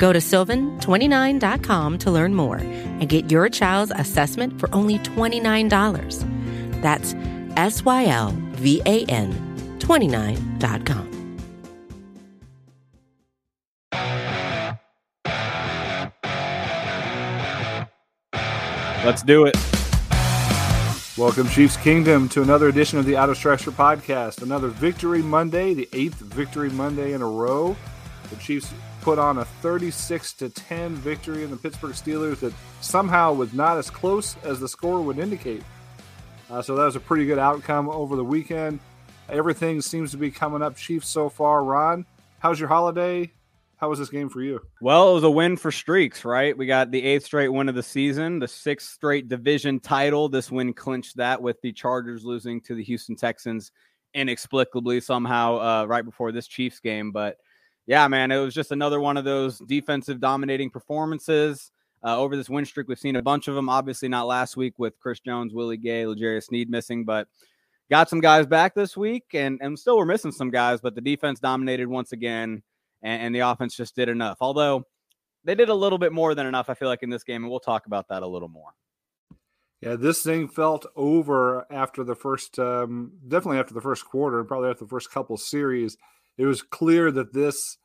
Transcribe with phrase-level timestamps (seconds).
[0.00, 6.80] Go to sylvan29.com to learn more and get your child's assessment for only $29.
[6.80, 7.14] That's
[7.58, 11.06] S Y L V A N 29.com.
[19.04, 19.56] Let's do it.
[21.18, 24.40] Welcome, Chiefs Kingdom, to another edition of the Out of Structure podcast.
[24.40, 27.76] Another victory Monday, the eighth victory Monday in a row.
[28.30, 33.32] The Chiefs put on a 36 to 10 victory in the Pittsburgh Steelers that somehow
[33.32, 35.62] was not as close as the score would indicate.
[36.50, 38.80] Uh, so that was a pretty good outcome over the weekend.
[39.28, 41.62] Everything seems to be coming up Chiefs so far.
[41.64, 42.04] Ron,
[42.40, 43.32] how's your holiday?
[43.76, 44.60] How was this game for you?
[44.82, 46.56] Well, it was a win for streaks, right?
[46.56, 50.28] We got the eighth straight win of the season, the sixth straight division title.
[50.28, 53.72] This win clinched that with the Chargers losing to the Houston Texans
[54.12, 57.10] inexplicably somehow uh, right before this Chiefs game.
[57.10, 57.38] But
[57.86, 61.72] yeah, man, it was just another one of those defensive dominating performances.
[62.02, 63.68] Uh, over this win streak, we've seen a bunch of them.
[63.68, 67.28] Obviously, not last week with Chris Jones, Willie Gay, L'Jarius Sneed missing, but
[67.90, 70.80] got some guys back this week, and and still we're missing some guys.
[70.80, 72.62] But the defense dominated once again
[73.02, 74.38] and, and the offense just did enough.
[74.40, 74.86] Although
[75.44, 77.50] they did a little bit more than enough, I feel like in this game, and
[77.50, 78.72] we'll talk about that a little more.
[79.80, 84.46] Yeah, this thing felt over after the first, um, definitely after the first quarter, and
[84.48, 85.96] probably after the first couple series.
[86.40, 87.76] It was clear that this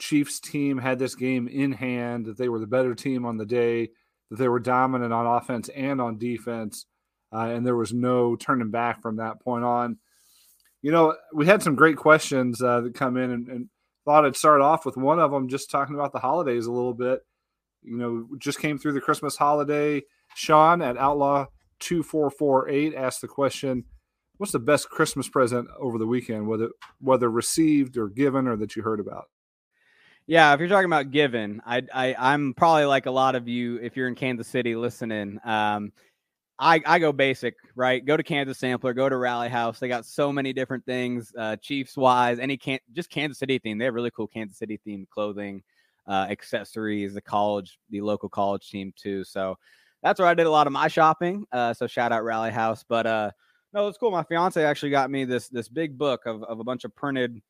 [0.00, 3.46] Chiefs team had this game in hand, that they were the better team on the
[3.46, 3.90] day,
[4.28, 6.86] that they were dominant on offense and on defense,
[7.32, 9.98] uh, and there was no turning back from that point on.
[10.82, 13.68] You know, we had some great questions uh, that come in, and, and
[14.04, 16.94] thought I'd start off with one of them, just talking about the holidays a little
[16.94, 17.20] bit.
[17.82, 20.02] You know, just came through the Christmas holiday.
[20.34, 21.46] Sean at Outlaw
[21.78, 23.84] two four four eight asked the question,
[24.38, 26.70] "What's the best Christmas present over the weekend, whether
[27.00, 29.26] whether received or given or that you heard about?"
[30.26, 33.76] Yeah, if you're talking about given, I, I I'm probably like a lot of you.
[33.76, 35.92] If you're in Kansas City listening, um,
[36.58, 38.04] I, I go basic, right?
[38.04, 39.78] Go to Kansas Sampler, go to Rally House.
[39.78, 43.78] They got so many different things, uh, Chiefs wise, any can just Kansas City theme.
[43.78, 45.62] They have really cool Kansas City themed clothing,
[46.08, 49.22] uh, accessories, the college, the local college team too.
[49.22, 49.56] So
[50.02, 51.44] that's where I did a lot of my shopping.
[51.52, 52.84] Uh, so shout out Rally House.
[52.88, 53.30] But uh,
[53.76, 54.10] no, it's cool.
[54.10, 57.42] My fiance actually got me this this big book of, of a bunch of printed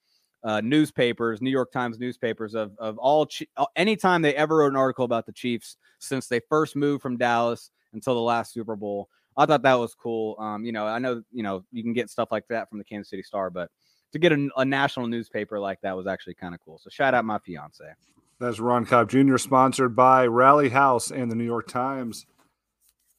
[0.43, 3.29] uh, newspapers, New York Times newspapers of of all
[3.77, 7.71] anytime they ever wrote an article about the Chiefs since they first moved from Dallas
[7.93, 9.09] until the last Super Bowl.
[9.37, 10.35] I thought that was cool.
[10.41, 12.85] Um, you know, I know you know you can get stuff like that from the
[12.85, 13.71] Kansas City Star, but
[14.13, 16.81] to get a, a national newspaper like that was actually kind of cool.
[16.83, 17.85] So shout out my fiance.
[18.41, 19.37] That's Ron Kopp Jr.
[19.37, 22.27] sponsored by Rally House and the New York Times.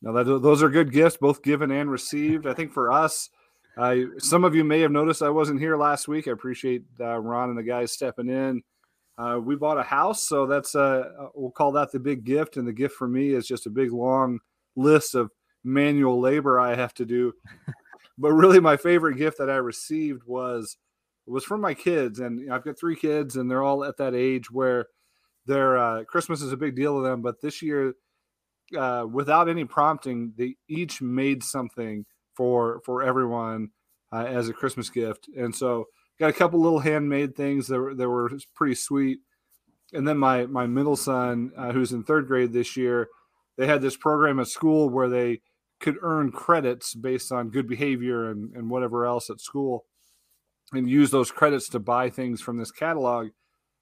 [0.02, 2.46] Now that those are good gifts, both given and received.
[2.46, 3.30] I think for us,
[3.78, 6.28] uh, some of you may have noticed I wasn't here last week.
[6.28, 8.64] I appreciate uh, Ron and the guys stepping in.
[9.18, 11.04] Uh, we bought a house, so that's uh,
[11.34, 12.58] we'll call that the big gift.
[12.58, 14.40] And the gift for me is just a big long
[14.76, 15.32] list of
[15.64, 17.34] manual labor I have to do.
[18.18, 20.78] but really, my favorite gift that I received was
[21.26, 24.50] was from my kids, and I've got three kids, and they're all at that age
[24.50, 24.88] where
[25.46, 27.22] their uh, Christmas is a big deal to them.
[27.22, 27.94] But this year,
[28.76, 32.06] uh, without any prompting, they each made something
[32.36, 33.70] for for everyone
[34.12, 35.86] uh, as a Christmas gift, and so
[36.20, 39.20] got a couple little handmade things that were, that were pretty sweet.
[39.94, 43.10] And then my my middle son, uh, who's in third grade this year,
[43.58, 45.42] they had this program at school where they
[45.80, 49.86] could earn credits based on good behavior and, and whatever else at school
[50.74, 53.28] and use those credits to buy things from this catalog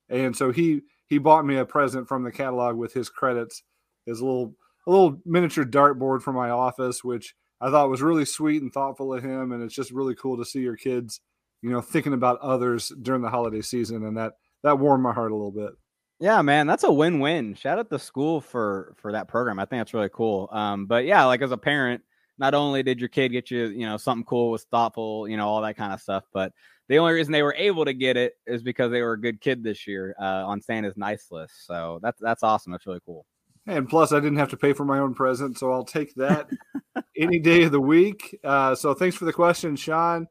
[0.10, 3.64] and so he he bought me a present from the catalog with his credits
[4.06, 8.62] his little a little miniature dartboard for my office which i thought was really sweet
[8.62, 11.22] and thoughtful of him and it's just really cool to see your kids
[11.62, 14.34] you know thinking about others during the holiday season and that
[14.64, 15.72] that warmed my heart a little bit
[16.20, 17.56] yeah, man, that's a win-win.
[17.56, 19.60] Shout out the school for for that program.
[19.60, 20.48] I think that's really cool.
[20.52, 22.04] Um, but yeah, like as a parent,
[22.38, 25.48] not only did your kid get you, you know, something cool, was thoughtful, you know,
[25.48, 26.54] all that kind of stuff, but
[26.88, 29.42] the only reason they were able to get it is because they were a good
[29.42, 31.66] kid this year uh, on Santa's nice list.
[31.66, 32.72] So that's that's awesome.
[32.72, 33.26] That's really cool.
[33.68, 36.50] And plus, I didn't have to pay for my own present, so I'll take that
[37.18, 38.38] any day of the week.
[38.44, 40.28] Uh, so thanks for the question, Sean.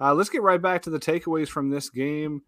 [0.00, 2.42] Uh, let's get right back to the takeaways from this game.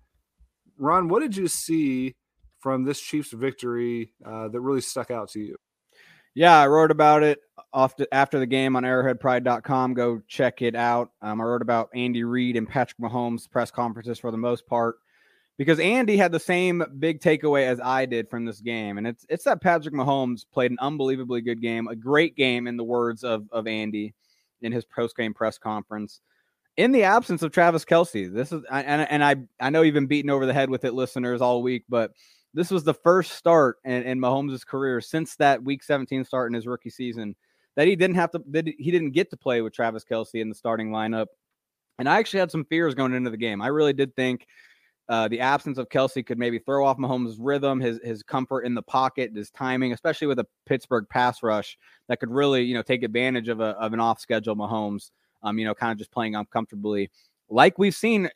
[0.78, 2.14] Ron, what did you see?
[2.60, 5.56] from this Chiefs victory uh, that really stuck out to you?
[6.34, 7.40] Yeah, I wrote about it
[8.12, 9.94] after the game on arrowheadpride.com.
[9.94, 11.10] Go check it out.
[11.20, 14.96] Um, I wrote about Andy Reid and Patrick Mahomes' press conferences for the most part
[15.58, 18.96] because Andy had the same big takeaway as I did from this game.
[18.96, 22.76] And it's it's that Patrick Mahomes played an unbelievably good game, a great game in
[22.76, 24.14] the words of, of Andy
[24.62, 26.20] in his post game press conference.
[26.76, 30.06] In the absence of Travis Kelce, this is and, and I I know you've been
[30.06, 32.12] beaten over the head with it, listeners, all week, but
[32.54, 36.54] this was the first start in, in Mahomes' career since that Week 17 start in
[36.54, 37.34] his rookie season
[37.74, 40.48] that he didn't have to that he didn't get to play with Travis Kelce in
[40.48, 41.26] the starting lineup.
[41.98, 43.60] And I actually had some fears going into the game.
[43.60, 44.46] I really did think
[45.08, 48.74] uh, the absence of Kelce could maybe throw off Mahomes' rhythm, his his comfort in
[48.74, 51.78] the pocket, his timing, especially with a Pittsburgh pass rush
[52.08, 55.10] that could really you know take advantage of a of an off schedule Mahomes.
[55.42, 57.10] Um, you know, kind of just playing uncomfortably,
[57.48, 58.28] like we've seen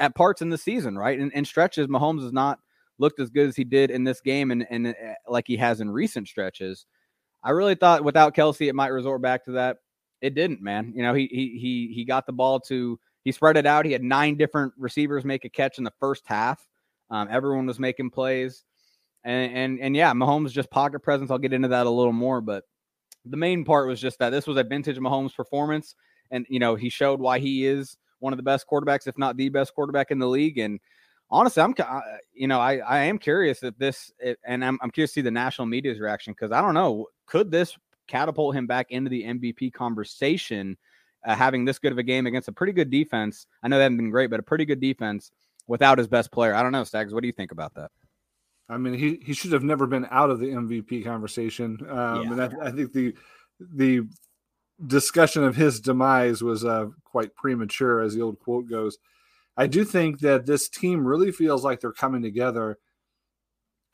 [0.00, 1.18] at parts in the season, right?
[1.18, 2.58] And in stretches, Mahomes has not
[2.98, 4.92] looked as good as he did in this game and, and uh,
[5.28, 6.86] like he has in recent stretches.
[7.44, 9.78] I really thought without Kelce, it might resort back to that.
[10.20, 10.92] It didn't, man.
[10.96, 13.84] You know, he he he he got the ball to he spread it out.
[13.84, 16.64] He had nine different receivers make a catch in the first half.
[17.10, 18.62] Um, everyone was making plays,
[19.24, 21.32] and and and yeah, Mahomes just pocket presence.
[21.32, 22.62] I'll get into that a little more, but
[23.24, 25.96] the main part was just that this was a vintage Mahomes performance,
[26.30, 29.36] and you know he showed why he is one of the best quarterbacks, if not
[29.36, 30.78] the best quarterback in the league, and
[31.28, 31.74] honestly, I'm,
[32.32, 34.12] you know, I, I am curious if this,
[34.44, 37.50] and I'm, I'm curious to see the national media's reaction because I don't know, could
[37.50, 37.76] this
[38.06, 40.76] catapult him back into the MVP conversation,
[41.26, 43.46] uh, having this good of a game against a pretty good defense?
[43.62, 45.30] I know they haven't been great, but a pretty good defense
[45.66, 46.54] without his best player.
[46.54, 47.12] I don't know, Stags.
[47.12, 47.90] What do you think about that?
[48.68, 51.78] I mean, he, he should have never been out of the MVP conversation.
[51.88, 52.32] Um, yeah.
[52.32, 53.14] And I, I, think the
[53.60, 54.02] the
[54.84, 58.98] discussion of his demise was uh, quite premature, as the old quote goes.
[59.56, 62.78] I do think that this team really feels like they're coming together.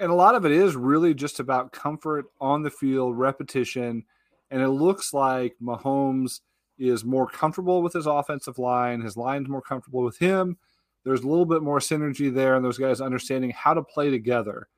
[0.00, 4.04] And a lot of it is really just about comfort on the field, repetition.
[4.50, 6.40] And it looks like Mahomes
[6.88, 9.00] is more comfortable with his offensive line.
[9.00, 10.56] His line's more comfortable with him.
[11.04, 14.68] There's a little bit more synergy there, and those guys understanding how to play together.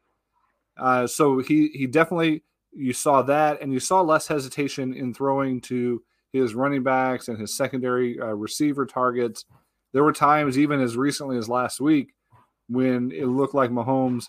[0.77, 2.43] Uh, so he he definitely
[2.73, 6.03] you saw that, and you saw less hesitation in throwing to
[6.33, 9.45] his running backs and his secondary uh, receiver targets
[9.95, 12.15] there were times, even as recently as last week,
[12.69, 14.27] when it looked like Mahomes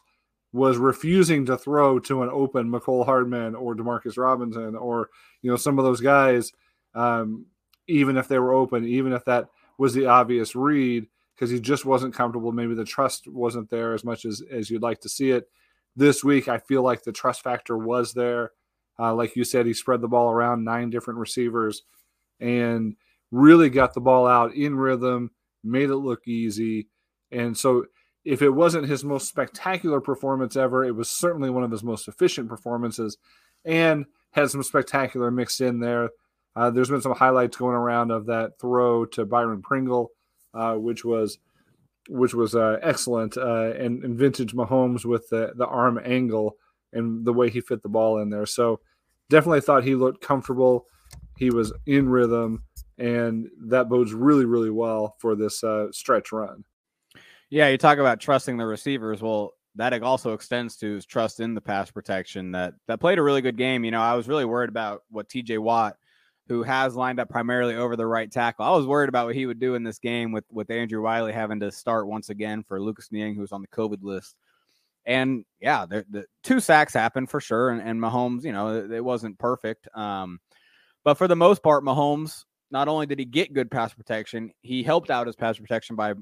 [0.54, 5.10] was refusing to throw to an open Mecole Hardman or Demarcus Robinson or
[5.42, 6.54] you know some of those guys,
[6.94, 7.48] um,
[7.88, 11.86] even if they were open, even if that was the obvious read, because he just
[11.86, 12.52] wasn't comfortable.
[12.52, 15.50] Maybe the trust wasn't there as much as as you'd like to see it.
[15.96, 18.52] This week, I feel like the trust factor was there.
[18.98, 21.84] Uh, like you said, he spread the ball around nine different receivers
[22.40, 22.96] and
[23.32, 25.32] really got the ball out in rhythm
[25.66, 26.88] made it look easy.
[27.32, 27.86] And so,
[28.24, 32.08] if it wasn't his most spectacular performance ever, it was certainly one of his most
[32.08, 33.18] efficient performances
[33.66, 36.10] and had some spectacular mixed in there.
[36.56, 40.12] Uh, there's been some highlights going around of that throw to Byron Pringle,
[40.54, 41.38] uh, which was
[42.07, 46.56] which was uh, excellent uh, and, and, vintage Mahomes with the the arm angle
[46.94, 48.46] and the way he fit the ball in there.
[48.46, 48.80] So
[49.30, 50.86] definitely thought he looked comfortable.
[51.36, 52.63] He was in rhythm
[52.98, 56.63] and that bodes really, really well for this uh, stretch run.
[57.50, 59.22] Yeah, you talk about trusting the receivers.
[59.22, 62.51] Well, that also extends to his trust in the pass protection.
[62.51, 63.84] That that played a really good game.
[63.84, 65.58] You know, I was really worried about what T.J.
[65.58, 65.98] Watt,
[66.48, 68.66] who has lined up primarily over the right tackle.
[68.66, 71.34] I was worried about what he would do in this game with with Andrew Wylie
[71.34, 74.36] having to start once again for Lucas Niang, who's on the COVID list.
[75.06, 78.92] And yeah, the, the two sacks happened for sure, and, and Mahomes, you know, it,
[78.92, 79.88] it wasn't perfect.
[79.96, 80.40] Um,
[81.04, 84.82] but for the most part, Mahomes not only did he get good pass protection, he
[84.82, 86.14] helped out his pass protection by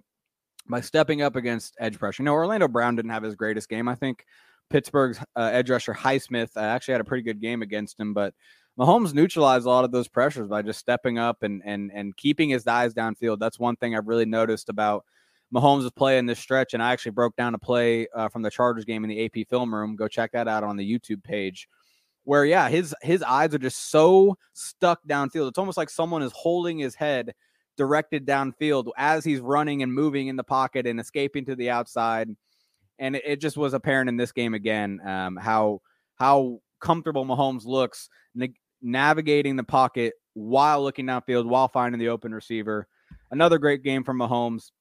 [0.68, 2.24] by stepping up against edge pressure.
[2.24, 3.88] You know, Orlando Brown didn't have his greatest game.
[3.88, 4.26] I think
[4.70, 8.34] Pittsburgh's uh, edge rusher Highsmith uh, actually had a pretty good game against him, but
[8.80, 12.50] Mahomes neutralized a lot of those pressures by just stepping up and and and keeping
[12.50, 13.40] his eyes downfield.
[13.40, 15.06] That's one thing I've really noticed about
[15.54, 16.74] Mahomes' play in this stretch.
[16.74, 19.48] And I actually broke down a play uh, from the Chargers game in the AP
[19.48, 19.96] film room.
[19.96, 21.68] Go check that out on the YouTube page
[22.24, 25.50] where yeah, his his eyes are just so stuck downfield.
[25.50, 27.34] It's almost like someone is holding his head
[27.78, 32.30] directed downfield as he's running and moving in the pocket and escaping to the outside.
[33.00, 35.82] And it, it just was apparent in this game again um, how
[36.16, 38.10] how comfortable Mahomes looks
[38.84, 42.88] navigating the pocket while looking downfield while finding the open receiver.
[43.32, 44.72] Another great game from Mahomes.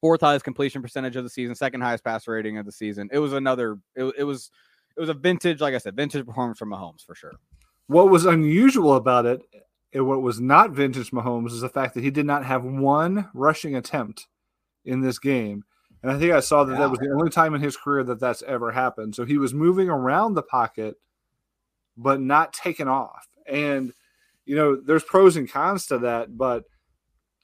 [0.00, 3.08] Fourth highest completion percentage of the season, second highest pass rating of the season.
[3.12, 3.78] It was another.
[3.96, 4.50] It, it was
[4.96, 7.32] it was a vintage, like I said, vintage performance from Mahomes for sure.
[7.86, 9.42] What was unusual about it,
[9.92, 13.28] and what was not vintage Mahomes, is the fact that he did not have one
[13.34, 14.28] rushing attempt
[14.84, 15.64] in this game.
[16.02, 16.80] And I think I saw that yeah.
[16.80, 19.14] that was the only time in his career that that's ever happened.
[19.14, 20.94] So he was moving around the pocket,
[21.96, 23.26] but not taken off.
[23.50, 23.92] And,
[24.44, 26.36] you know, there's pros and cons to that.
[26.36, 26.64] But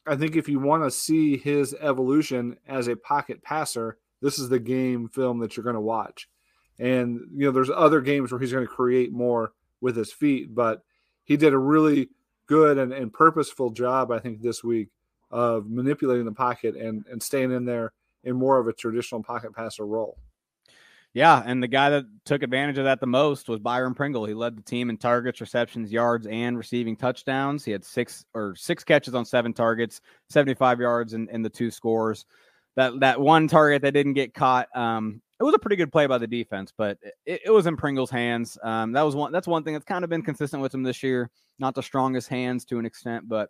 [0.06, 4.48] I think if you want to see his evolution as a pocket passer, this is
[4.48, 6.28] the game film that you're going to watch.
[6.78, 10.54] And, you know, there's other games where he's going to create more with his feet,
[10.54, 10.82] but
[11.24, 12.08] he did a really
[12.46, 14.88] good and, and purposeful job, I think, this week
[15.30, 17.92] of manipulating the pocket and, and staying in there
[18.24, 20.18] in more of a traditional pocket passer role.
[21.16, 24.26] Yeah, and the guy that took advantage of that the most was Byron Pringle.
[24.26, 27.64] He led the team in targets, receptions, yards, and receiving touchdowns.
[27.64, 32.26] He had six or six catches on seven targets, 75 yards in the two scores.
[32.74, 36.04] That that one target that didn't get caught, um, it was a pretty good play
[36.04, 38.58] by the defense, but it, it was in Pringle's hands.
[38.62, 41.02] Um, that was one that's one thing that's kind of been consistent with him this
[41.02, 41.30] year.
[41.58, 43.48] Not the strongest hands to an extent, but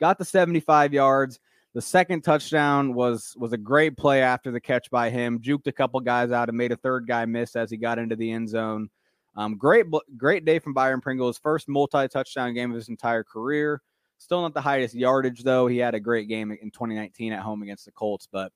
[0.00, 1.40] got the 75 yards.
[1.76, 5.40] The second touchdown was was a great play after the catch by him.
[5.40, 8.16] Juked a couple guys out and made a third guy miss as he got into
[8.16, 8.88] the end zone.
[9.36, 9.84] Um, great
[10.16, 11.26] great day from Byron Pringle.
[11.26, 13.82] His first multi touchdown game of his entire career.
[14.16, 15.66] Still not the highest yardage though.
[15.66, 18.52] He had a great game in 2019 at home against the Colts, but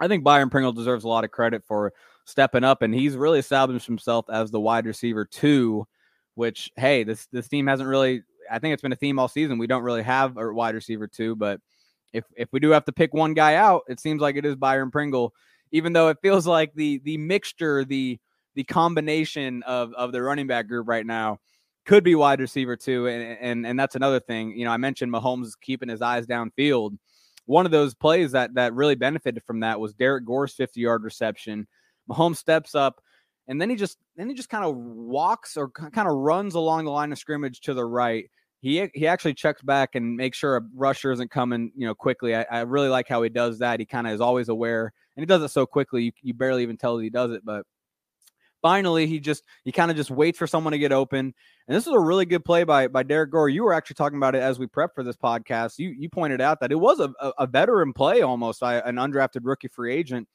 [0.00, 1.92] I think Byron Pringle deserves a lot of credit for
[2.24, 5.86] stepping up, and he's really established himself as the wide receiver two.
[6.34, 8.24] Which hey, this this team hasn't really.
[8.50, 9.58] I think it's been a theme all season.
[9.58, 11.60] We don't really have a wide receiver two, but
[12.12, 14.56] if if we do have to pick one guy out, it seems like it is
[14.56, 15.34] Byron Pringle,
[15.72, 18.18] even though it feels like the the mixture, the
[18.54, 21.38] the combination of of the running back group right now
[21.86, 23.06] could be wide receiver too.
[23.06, 24.56] And and and that's another thing.
[24.56, 26.98] You know, I mentioned Mahomes keeping his eyes downfield.
[27.46, 31.02] One of those plays that that really benefited from that was Derrick Gore's 50 yard
[31.02, 31.66] reception.
[32.10, 33.00] Mahomes steps up
[33.48, 36.84] and then he just then he just kind of walks or kind of runs along
[36.84, 40.56] the line of scrimmage to the right he he actually checks back and makes sure
[40.56, 42.34] a rusher isn't coming, you know, quickly.
[42.34, 43.80] I, I really like how he does that.
[43.80, 46.62] He kind of is always aware, and he does it so quickly you, you barely
[46.62, 47.44] even tell he does it.
[47.44, 47.64] But
[48.60, 51.32] finally, he just he kind of just waits for someone to get open.
[51.68, 53.48] And this is a really good play by by Derrick Gore.
[53.48, 55.78] You were actually talking about it as we prep for this podcast.
[55.78, 59.68] You you pointed out that it was a, a, veteran play almost an undrafted rookie
[59.68, 60.26] free agent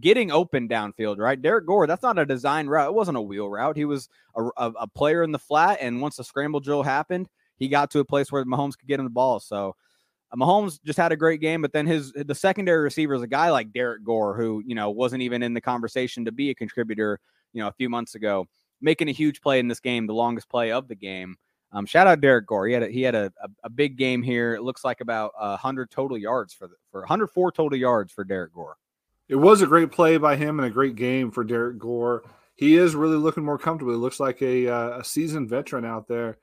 [0.00, 1.40] getting open downfield, right?
[1.40, 2.88] Derrick Gore, that's not a design route.
[2.88, 3.76] It wasn't a wheel route.
[3.76, 7.28] He was a, a, a player in the flat, and once the scramble drill happened,
[7.56, 9.40] he got to a place where Mahomes could get him the ball.
[9.40, 9.76] So
[10.32, 13.26] uh, Mahomes just had a great game, but then his the secondary receiver is a
[13.26, 16.54] guy like Derrick Gore, who you know wasn't even in the conversation to be a
[16.54, 17.20] contributor,
[17.52, 18.46] you know, a few months ago,
[18.80, 21.36] making a huge play in this game, the longest play of the game.
[21.74, 22.66] Um, shout out Derrick Gore.
[22.66, 24.54] He had a, he had a, a, a big game here.
[24.54, 28.52] It looks like about hundred total yards for the, for 104 total yards for Derrick
[28.52, 28.76] Gore.
[29.28, 32.24] It was a great play by him and a great game for Derrick Gore.
[32.54, 33.94] He is really looking more comfortable.
[33.94, 36.36] It looks like a, uh, a seasoned veteran out there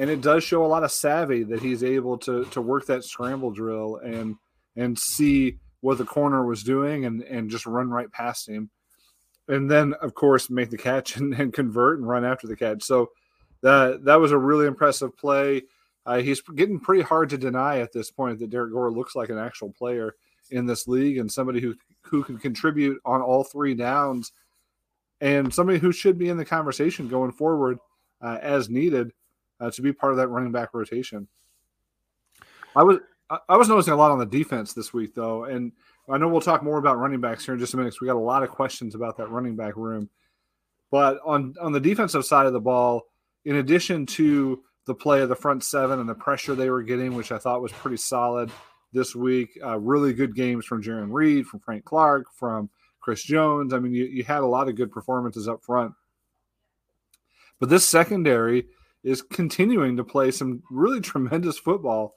[0.00, 3.04] and it does show a lot of savvy that he's able to to work that
[3.04, 4.36] scramble drill and
[4.74, 8.70] and see what the corner was doing and and just run right past him.
[9.46, 12.82] And then of course make the catch and, and convert and run after the catch.
[12.82, 13.10] So
[13.60, 15.64] that that was a really impressive play.
[16.06, 19.28] Uh, he's getting pretty hard to deny at this point that Derrick Gore looks like
[19.28, 20.14] an actual player
[20.50, 24.32] in this league and somebody who who can contribute on all three downs
[25.20, 27.76] and somebody who should be in the conversation going forward
[28.22, 29.12] uh, as needed
[29.60, 31.28] uh, to be part of that running back rotation.
[32.74, 32.98] I was
[33.48, 35.72] I was noticing a lot on the defense this week though, and
[36.08, 37.90] I know we'll talk more about running backs here in just a minute.
[37.90, 40.08] Cause we got a lot of questions about that running back room.
[40.90, 43.06] But on on the defensive side of the ball,
[43.44, 47.14] in addition to the play of the front seven and the pressure they were getting,
[47.14, 48.50] which I thought was pretty solid
[48.92, 53.72] this week, uh, really good games from Jarran Reed, from Frank Clark, from Chris Jones.
[53.72, 55.92] I mean, you, you had a lot of good performances up front.
[57.60, 58.66] But this secondary
[59.02, 62.14] is continuing to play some really tremendous football.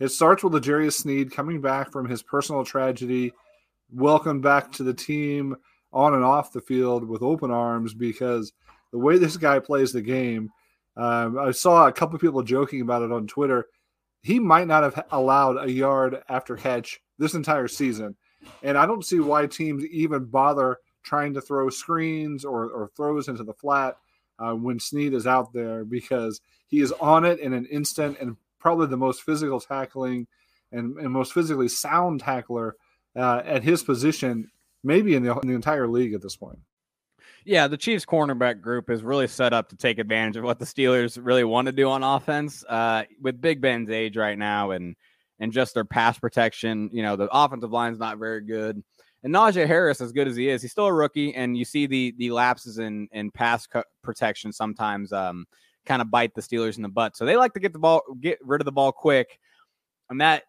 [0.00, 3.32] It starts with L'Jarius Sneed coming back from his personal tragedy,
[3.92, 5.56] welcome back to the team
[5.92, 8.52] on and off the field with open arms because
[8.90, 10.50] the way this guy plays the game,
[10.96, 13.66] um, I saw a couple people joking about it on Twitter.
[14.22, 18.16] He might not have allowed a yard after catch this entire season.
[18.62, 23.28] And I don't see why teams even bother trying to throw screens or, or throws
[23.28, 23.96] into the flat
[24.42, 28.36] uh, when Sneed is out there because he is on it in an instant and
[28.58, 30.26] probably the most physical tackling
[30.72, 32.76] and, and most physically sound tackler
[33.16, 34.50] uh, at his position,
[34.82, 36.58] maybe in the, in the entire league at this point.
[37.44, 40.64] Yeah, the Chiefs cornerback group is really set up to take advantage of what the
[40.64, 42.64] Steelers really want to do on offense.
[42.68, 44.96] Uh, with Big Ben's age right now and
[45.40, 48.82] and just their pass protection, you know, the offensive line's not very good.
[49.24, 51.86] And Najee Harris, as good as he is, he's still a rookie, and you see
[51.86, 53.68] the the lapses in in pass
[54.02, 55.46] protection sometimes um,
[55.86, 57.16] kind of bite the Steelers in the butt.
[57.16, 59.38] So they like to get the ball, get rid of the ball quick,
[60.10, 60.44] and that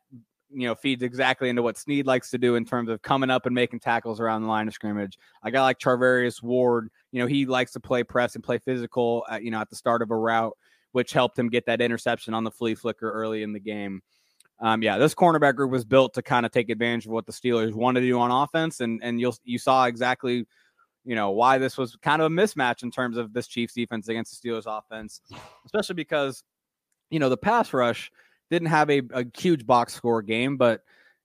[0.54, 3.46] you know, feeds exactly into what Sneed likes to do in terms of coming up
[3.46, 5.18] and making tackles around the line of scrimmage.
[5.44, 9.26] A guy like Charvarius Ward, you know, he likes to play press and play physical,
[9.30, 10.56] at, you know, at the start of a route,
[10.92, 14.02] which helped him get that interception on the flea flicker early in the game.
[14.60, 17.32] Um, yeah, this cornerback group was built to kind of take advantage of what the
[17.32, 20.46] Steelers wanted to do on offense, and and you'll you saw exactly,
[21.04, 24.08] you know, why this was kind of a mismatch in terms of this Chiefs defense
[24.08, 25.22] against the Steelers offense,
[25.66, 26.44] especially because,
[27.10, 28.12] you know, the pass rush
[28.50, 30.82] didn't have a, a huge box score game, but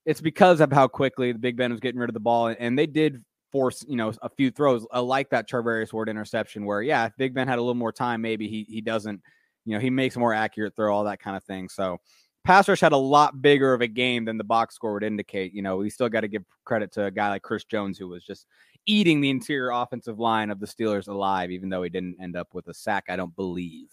[0.07, 2.79] it's because of how quickly the Big Ben was getting rid of the ball, and
[2.79, 6.83] they did force you know a few throws uh, like that Charvarius Ward interception, where
[6.83, 9.21] yeah, if Big Ben had a little more time, maybe he he doesn't,
[9.65, 11.69] you know, he makes a more accurate throw, all that kind of thing.
[11.69, 11.99] So
[12.49, 15.53] pass rush had a lot bigger of a game than the box score would indicate.
[15.53, 18.09] You know, we still got to give credit to a guy like Chris Jones who
[18.09, 18.47] was just
[18.87, 22.55] eating the interior offensive line of the Steelers alive, even though he didn't end up
[22.55, 23.05] with a sack.
[23.11, 23.91] I don't believe.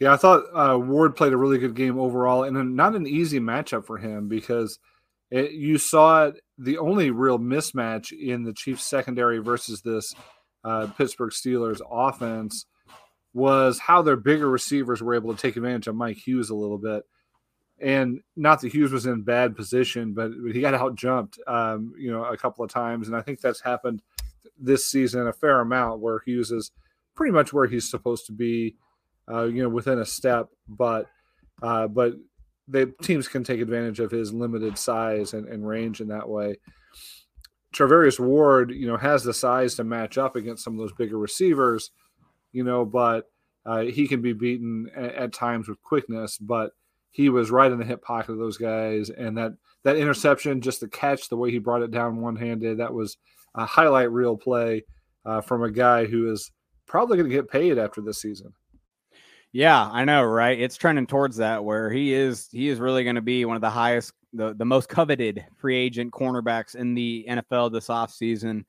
[0.00, 3.38] Yeah, I thought uh, Ward played a really good game overall, and not an easy
[3.38, 4.78] matchup for him because
[5.30, 10.14] it, you saw it, the only real mismatch in the Chiefs secondary versus this
[10.64, 12.64] uh, Pittsburgh Steelers offense
[13.34, 16.78] was how their bigger receivers were able to take advantage of Mike Hughes a little
[16.78, 17.04] bit.
[17.80, 22.12] And not that Hughes was in bad position, but he got out jumped, um, you
[22.12, 24.02] know, a couple of times, and I think that's happened
[24.58, 26.70] this season a fair amount, where Hughes is
[27.16, 28.76] pretty much where he's supposed to be
[29.30, 30.48] uh, you know, within a step.
[30.68, 31.06] But
[31.62, 32.14] uh, but
[32.68, 36.56] the teams can take advantage of his limited size and, and range in that way.
[37.74, 41.18] Charvarius Ward, you know, has the size to match up against some of those bigger
[41.18, 41.90] receivers,
[42.52, 43.26] you know, but
[43.64, 46.38] uh, he can be beaten at, at, times with quickness.
[46.38, 46.72] But
[47.10, 49.52] he was right in the hip pocket of those guys, and that
[49.84, 53.16] that interception, just the catch, the way he brought it down one handed, that was
[53.54, 54.84] a highlight reel play
[55.24, 56.50] uh, from a guy who is
[56.86, 58.52] probably going to get paid after this season.
[59.52, 60.58] Yeah, I know, right?
[60.58, 63.60] It's trending towards that where he is he is really going to be one of
[63.60, 68.64] the highest the, the most coveted free agent cornerbacks in the NFL this offseason.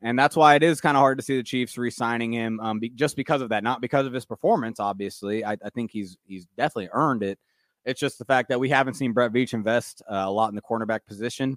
[0.00, 2.78] And that's why it is kind of hard to see the Chiefs re-signing him um,
[2.78, 4.78] be, just because of that, not because of his performance.
[4.78, 7.38] Obviously, I, I, think he's he's definitely earned it.
[7.84, 10.54] It's just the fact that we haven't seen Brett Veach invest uh, a lot in
[10.54, 11.56] the cornerback position.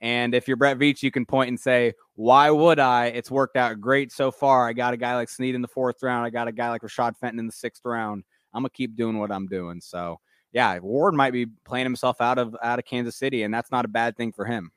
[0.00, 3.06] And if you're Brett Veach, you can point and say, why would I?
[3.06, 4.68] It's worked out great so far.
[4.68, 6.24] I got a guy like Sneed in the fourth round.
[6.24, 8.24] I got a guy like Rashad Fenton in the sixth round.
[8.54, 9.80] I'm gonna keep doing what I'm doing.
[9.80, 10.18] So
[10.52, 13.84] yeah, Ward might be playing himself out of out of Kansas City, and that's not
[13.84, 14.70] a bad thing for him.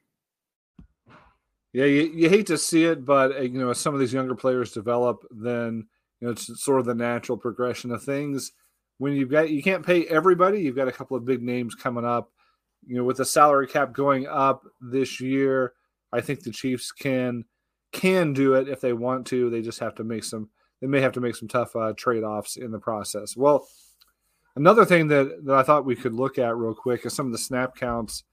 [1.74, 4.14] Yeah, you, you hate to see it, but uh, you know, as some of these
[4.14, 5.88] younger players develop, then
[6.20, 8.52] you know it's sort of the natural progression of things.
[8.98, 12.06] When you've got you can't pay everybody, you've got a couple of big names coming
[12.06, 12.32] up
[12.86, 15.74] you know, with the salary cap going up this year,
[16.12, 17.46] I think the Chiefs can
[17.92, 19.50] can do it if they want to.
[19.50, 20.50] They just have to make some.
[20.82, 23.38] They may have to make some tough uh, trade offs in the process.
[23.38, 23.68] Well,
[24.56, 27.32] another thing that that I thought we could look at real quick is some of
[27.32, 28.24] the snap counts.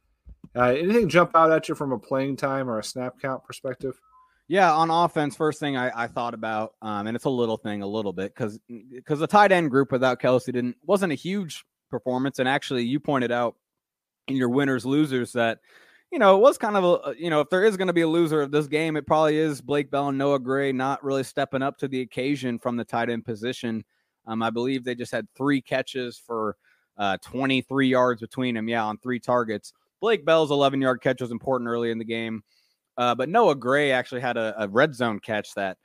[0.56, 4.00] Uh, anything jump out at you from a playing time or a snap count perspective?
[4.48, 7.82] Yeah, on offense, first thing I, I thought about, um, and it's a little thing,
[7.82, 8.58] a little bit, because
[8.90, 12.98] because the tight end group without Kelce didn't wasn't a huge performance, and actually, you
[12.98, 13.56] pointed out
[14.26, 15.58] in your winners losers that
[16.10, 18.02] you know it was kind of a you know if there is going to be
[18.02, 21.24] a loser of this game it probably is blake bell and noah gray not really
[21.24, 23.84] stepping up to the occasion from the tight end position.
[24.26, 26.56] Um, i believe they just had three catches for
[26.98, 31.30] uh, 23 yards between them yeah on three targets blake bell's 11 yard catch was
[31.30, 32.42] important early in the game
[32.96, 35.76] uh, but noah gray actually had a, a red zone catch that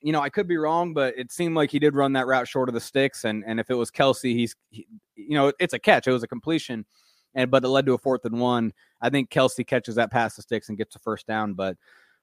[0.00, 2.46] you know, I could be wrong, but it seemed like he did run that route
[2.46, 3.24] short of the sticks.
[3.24, 6.06] And and if it was Kelce, he's, he, you know, it's a catch.
[6.06, 6.86] It was a completion
[7.34, 8.72] and but it led to a fourth and one.
[9.00, 11.54] I think Kelce catches that pass the sticks and gets a first down.
[11.54, 11.76] But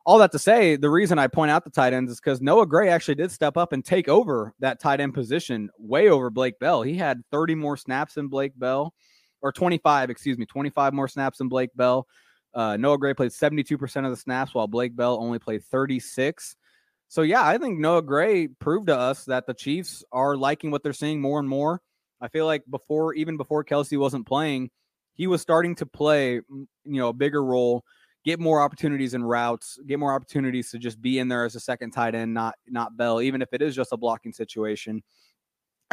[0.05, 2.67] all that to say, the reason I point out the tight ends is because Noah
[2.67, 6.60] Gray actually did step up and take over that tight end position way over Blake
[6.60, 6.81] Bell.
[6.81, 8.93] He had 30 more snaps than Blake Bell,
[9.45, 12.08] or 25, excuse me, 25 more snaps than Blake Bell.
[12.55, 16.55] Uh, Noah Gray played 72% of the snaps while Blake Bell only played 36.
[17.10, 20.81] So yeah, I think Noah Gray proved to us that the Chiefs are liking what
[20.81, 21.79] they're seeing more and more.
[22.19, 24.71] I feel like before, even before Kelce wasn't playing,
[25.13, 27.84] he was starting to play, you know, a bigger role,
[28.23, 31.60] get more opportunities in routes, get more opportunities to just be in there as a
[31.60, 35.03] second tight end, not not Bell, even if it is just a blocking situation.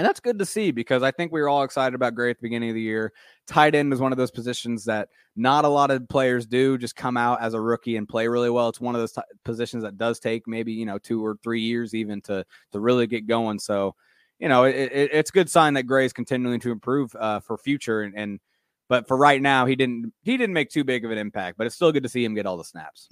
[0.03, 2.37] And that's good to see because I think we were all excited about Gray at
[2.37, 3.13] the beginning of the year.
[3.47, 6.97] Tight end is one of those positions that not a lot of players do just
[6.97, 8.69] come out as a rookie and play really well.
[8.69, 11.61] It's one of those t- positions that does take maybe, you know, two or three
[11.61, 13.61] years even to to really get going.
[13.61, 13.95] So,
[14.41, 17.39] you know, it, it, it's a good sign that Gray is continuing to improve uh,
[17.39, 18.41] for future and, and
[18.89, 21.59] but for right now, he didn't he didn't make too big of an impact.
[21.59, 23.07] But it's still good to see him get all the snaps.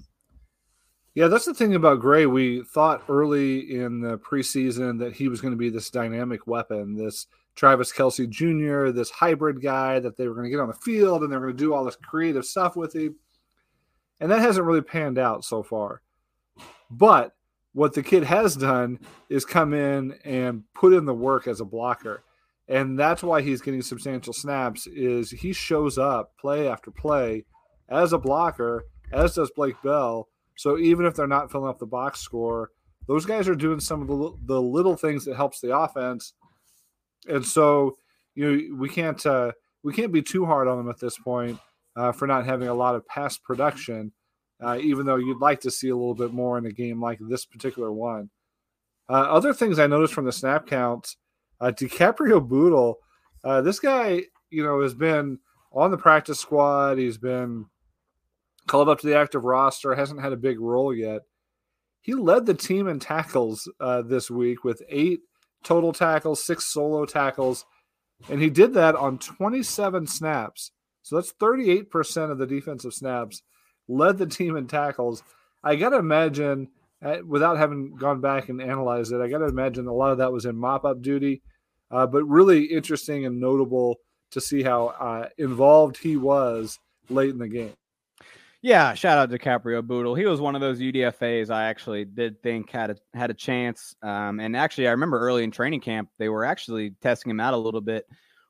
[1.15, 2.27] Yeah, that's the thing about Gray.
[2.27, 6.95] We thought early in the preseason that he was going to be this dynamic weapon,
[6.95, 10.75] this Travis Kelce Jr., this hybrid guy that they were going to get on the
[10.75, 13.17] field and they're going to do all this creative stuff with him.
[14.21, 16.03] And that hasn't really panned out so far.
[16.91, 17.35] But
[17.73, 21.65] what the kid has done is come in and put in the work as a
[21.65, 22.23] blocker.
[22.69, 27.45] And that's why he's getting substantial snaps is he shows up play after play
[27.89, 30.29] as a blocker, as does Blake Bell
[30.61, 32.69] so even if they're not filling up the box score,
[33.07, 36.35] those guys are doing some of the, the little things that helps the offense.
[37.27, 37.97] And so,
[38.35, 41.59] you know, we can't uh, we can't be too hard on them at this point
[41.97, 44.13] uh, for not having a lot of pass production,
[44.63, 47.19] uh, even though you'd like to see a little bit more in a game like
[47.23, 48.29] this particular one.
[49.09, 51.17] Uh, other things I noticed from the snap counts,
[51.63, 52.99] uh, DiCaprio Bootle,
[53.45, 55.39] uh, this guy, you know, has been
[55.73, 56.99] on the practice squad.
[56.99, 57.65] He's been
[58.67, 61.23] called up to the active roster, hasn't had a big role yet.
[62.03, 65.21] He led the team in tackles uh, this week with eight
[65.65, 67.65] total tackles, six solo tackles,
[68.29, 70.73] and he did that on 27 snaps.
[71.03, 73.43] So that's 38% of the defensive snaps.
[73.89, 75.23] Led the team in tackles.
[75.63, 76.69] I got to imagine,
[77.05, 80.19] uh, without having gone back and analyzed it, I got to imagine a lot of
[80.19, 81.43] that was in mop up duty.
[81.91, 83.97] Uh, but really interesting and notable
[84.31, 87.75] to see how uh, involved he was late in the game.
[88.63, 90.15] Yeah, shout out to Caprio Bootle.
[90.15, 93.95] He was one of those UDFA's I actually did think had a had a chance.
[94.03, 97.55] Um, and actually, I remember early in training camp they were actually testing him out
[97.55, 98.07] a little bit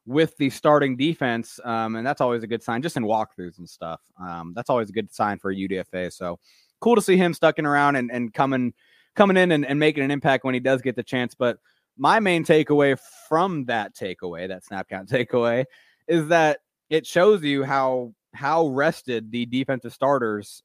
[0.07, 2.83] with the starting defense, um, and that's always a good sign.
[2.83, 6.13] Just in walkthroughs and stuff, um, that's always a good sign for a UDFA.
[6.13, 6.41] So
[6.81, 8.75] cool to see him stucking around and, and coming
[9.15, 11.37] coming in and, and making an impact when he does get the chance.
[11.37, 11.59] But
[11.97, 15.67] my main takeaway from that takeaway, that snap count takeaway,
[16.09, 20.63] is that it shows you how how rested the defensive starters,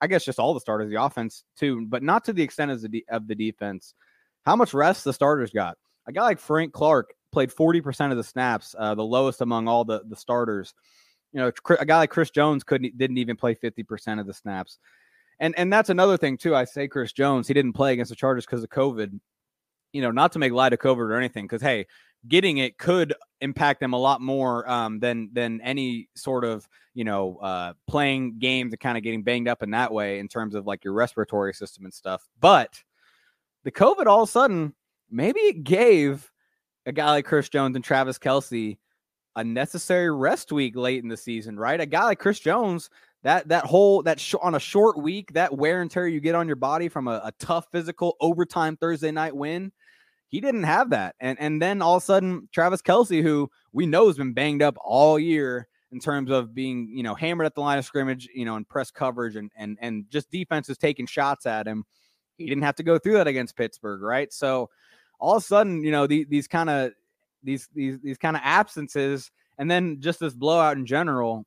[0.00, 2.80] I guess just all the starters, the offense too, but not to the extent of
[2.82, 3.94] the, of the defense.
[4.44, 5.76] How much rest the starters got?
[6.06, 9.84] A guy like Frank Clark played 40% of the snaps, uh, the lowest among all
[9.84, 10.74] the, the starters.
[11.32, 14.78] You know, a guy like Chris Jones couldn't didn't even play 50% of the snaps.
[15.40, 16.54] And and that's another thing too.
[16.54, 19.18] I say Chris Jones, he didn't play against the Chargers because of COVID.
[19.92, 21.86] You know, not to make light of COVID or anything, because hey,
[22.28, 27.04] getting it could impact them a lot more um, than than any sort of you
[27.04, 30.54] know uh, playing games and kind of getting banged up in that way in terms
[30.54, 32.28] of like your respiratory system and stuff.
[32.40, 32.82] But
[33.64, 34.74] the COVID all of a sudden
[35.10, 36.30] maybe it gave
[36.86, 38.78] a guy like Chris Jones and Travis Kelce
[39.36, 41.80] a necessary rest week late in the season, right?
[41.80, 42.90] A guy like Chris Jones,
[43.22, 46.34] that that whole that sh- on a short week, that wear and tear you get
[46.34, 49.72] on your body from a, a tough physical overtime Thursday night win
[50.32, 51.14] he didn't have that.
[51.20, 54.62] And and then all of a sudden, Travis Kelce, who we know has been banged
[54.62, 58.26] up all year in terms of being, you know, hammered at the line of scrimmage,
[58.34, 61.84] you know, and press coverage and and and just defenses taking shots at him.
[62.38, 64.32] He didn't have to go through that against Pittsburgh, right?
[64.32, 64.70] So
[65.20, 66.92] all of a sudden, you know, the, these kind of
[67.44, 71.44] these these these kind of absences, and then just this blowout in general.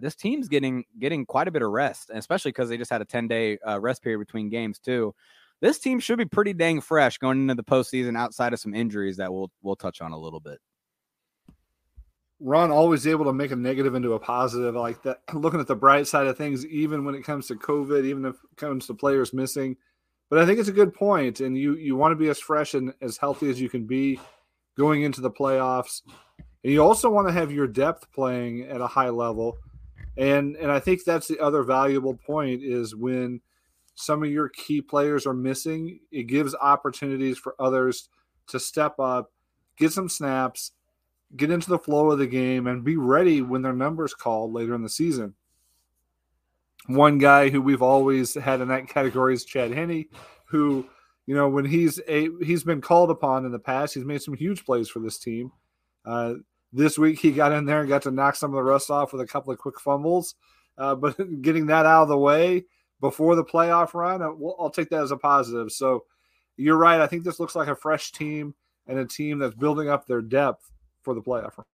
[0.00, 3.04] This team's getting getting quite a bit of rest, especially because they just had a
[3.04, 5.14] ten day uh, rest period between games too
[5.60, 9.16] this team should be pretty dang fresh going into the postseason outside of some injuries
[9.16, 10.58] that we'll we'll touch on a little bit.
[12.40, 15.18] Ron always able to make a negative into a positive, like that.
[15.34, 18.34] Looking at the bright side of things, even when it comes to COVID, even if
[18.34, 19.76] it comes to players missing.
[20.30, 22.74] But I think it's a good point, and you you want to be as fresh
[22.74, 24.20] and as healthy as you can be
[24.76, 26.02] going into the playoffs.
[26.62, 29.56] And you also want to have your depth playing at a high level.
[30.16, 33.40] And and I think that's the other valuable point is when
[33.98, 38.08] some of your key players are missing, it gives opportunities for others
[38.46, 39.32] to step up,
[39.76, 40.70] get some snaps,
[41.36, 44.72] get into the flow of the game, and be ready when their numbers called later
[44.72, 45.34] in the season.
[46.86, 50.04] One guy who we've always had in that category is Chad Henne,
[50.44, 50.86] who,
[51.26, 54.34] you know, when he's a he's been called upon in the past, he's made some
[54.34, 55.50] huge plays for this team.
[56.04, 56.34] Uh,
[56.72, 59.12] this week he got in there and got to knock some of the rust off
[59.12, 60.36] with a couple of quick fumbles.
[60.78, 62.64] Uh, but getting that out of the way
[63.00, 65.72] before the playoff run, uh, I'll, I'll take that as a positive.
[65.72, 66.04] So
[66.56, 67.00] you're right.
[67.00, 68.54] I think this looks like a fresh team
[68.86, 70.70] and a team that's building up their depth
[71.02, 71.66] for the playoff run.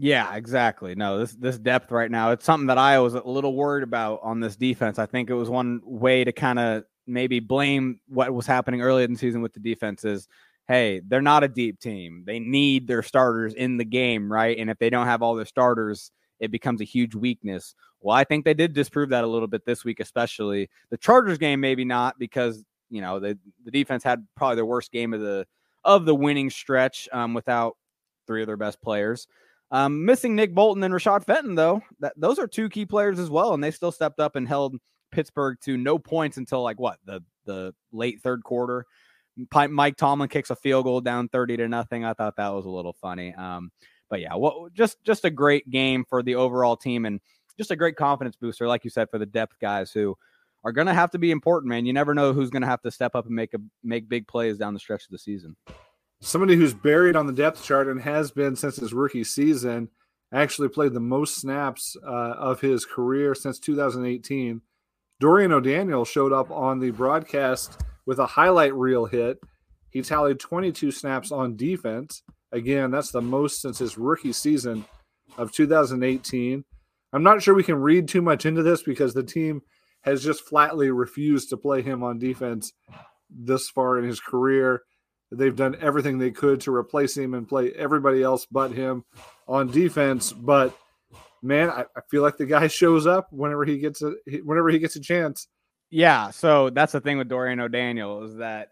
[0.00, 0.94] Yeah, exactly.
[0.94, 4.20] No, this this depth right now, it's something that I was a little worried about
[4.22, 4.98] on this defense.
[4.98, 9.02] I think it was one way to kind of maybe blame what was happening early
[9.02, 10.28] in the season with the defenses.
[10.68, 12.24] hey, they're not a deep team.
[12.26, 14.56] They need their starters in the game, right?
[14.58, 17.74] And if they don't have all their starters, it becomes a huge weakness.
[18.00, 21.38] Well, I think they did disprove that a little bit this week, especially the Chargers
[21.38, 21.60] game.
[21.60, 25.46] Maybe not because you know the the defense had probably their worst game of the
[25.84, 27.76] of the winning stretch um, without
[28.26, 29.26] three of their best players.
[29.70, 33.28] Um, missing Nick Bolton and Rashad Fenton, though, that those are two key players as
[33.28, 34.76] well, and they still stepped up and held
[35.10, 38.86] Pittsburgh to no points until like what the the late third quarter.
[39.70, 42.04] Mike Tomlin kicks a field goal down 30 to nothing.
[42.04, 43.32] I thought that was a little funny.
[43.34, 43.70] Um,
[44.08, 47.20] but yeah, what just just a great game for the overall team and
[47.56, 50.16] just a great confidence booster, like you said, for the depth guys who
[50.64, 51.86] are going to have to be important, man.
[51.86, 54.26] You never know who's going to have to step up and make a make big
[54.26, 55.56] plays down the stretch of the season.
[56.20, 59.88] Somebody who's buried on the depth chart and has been since his rookie season
[60.32, 64.60] actually played the most snaps uh, of his career since 2018.
[65.20, 69.38] Dorian O'Daniel showed up on the broadcast with a highlight reel hit.
[69.90, 72.22] He tallied 22 snaps on defense.
[72.52, 74.84] Again, that's the most since his rookie season
[75.36, 76.64] of 2018.
[77.12, 79.62] I'm not sure we can read too much into this because the team
[80.02, 82.72] has just flatly refused to play him on defense
[83.30, 84.82] this far in his career.
[85.30, 89.04] They've done everything they could to replace him and play everybody else but him
[89.46, 90.32] on defense.
[90.32, 90.76] But
[91.42, 94.78] man, I, I feel like the guy shows up whenever he gets a whenever he
[94.78, 95.48] gets a chance.
[95.90, 98.68] Yeah, so that's the thing with Dorian O'Daniel is that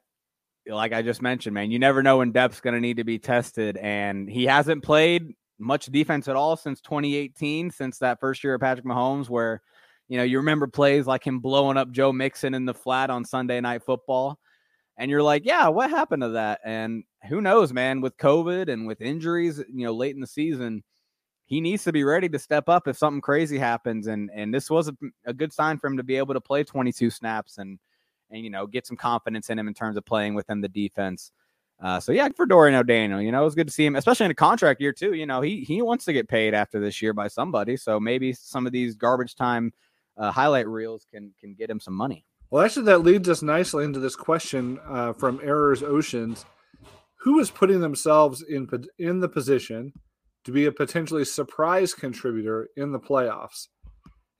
[0.68, 3.18] like I just mentioned, man, you never know when depth's going to need to be
[3.18, 3.76] tested.
[3.76, 8.60] And he hasn't played much defense at all since 2018, since that first year of
[8.60, 9.62] Patrick Mahomes, where,
[10.08, 13.24] you know, you remember plays like him blowing up Joe Mixon in the flat on
[13.24, 14.38] Sunday Night Football.
[14.98, 16.60] And you're like, yeah, what happened to that?
[16.64, 20.82] And who knows, man, with COVID and with injuries, you know, late in the season,
[21.44, 24.06] he needs to be ready to step up if something crazy happens.
[24.06, 26.64] And and this was a, a good sign for him to be able to play
[26.64, 27.78] 22 snaps and
[28.30, 31.32] and you know get some confidence in him in terms of playing within the defense.
[31.82, 34.24] Uh, so yeah, for Dorian O'Daniel, you know, it was good to see him, especially
[34.24, 35.12] in a contract year too.
[35.12, 38.32] You know, he he wants to get paid after this year by somebody, so maybe
[38.32, 39.72] some of these garbage time
[40.16, 42.24] uh, highlight reels can can get him some money.
[42.50, 46.46] Well, actually, that leads us nicely into this question uh, from Errors Oceans:
[47.16, 49.92] Who is putting themselves in in the position
[50.44, 53.68] to be a potentially surprise contributor in the playoffs?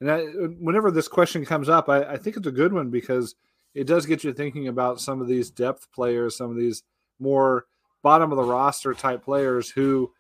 [0.01, 3.35] And that, whenever this question comes up, I, I think it's a good one because
[3.77, 6.83] it does get you thinking about some of these depth players, some of these
[7.21, 7.67] more
[8.03, 10.11] bottom of the roster type players who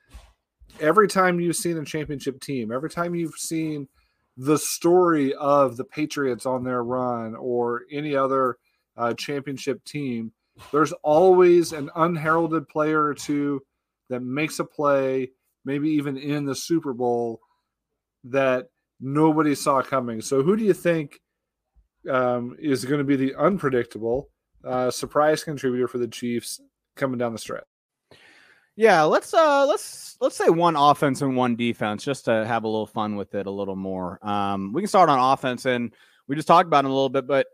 [0.78, 3.88] every time you've seen a championship team, every time you've seen
[4.36, 8.58] the story of the Patriots on their run or any other
[8.98, 10.32] uh, championship team,
[10.70, 13.62] there's always an unheralded player or two
[14.10, 15.30] that makes a play,
[15.64, 17.40] maybe even in the Super Bowl,
[18.24, 18.66] that
[19.00, 20.20] nobody saw coming.
[20.20, 21.20] So, who do you think
[22.08, 24.28] um, is going to be the unpredictable
[24.64, 26.60] uh, surprise contributor for the Chiefs
[26.96, 27.64] coming down the stretch.
[28.78, 32.68] Yeah, let's uh let's let's say one offense and one defense just to have a
[32.68, 34.18] little fun with it a little more.
[34.26, 35.94] Um, we can start on offense and
[36.28, 37.46] we just talked about it a little bit, but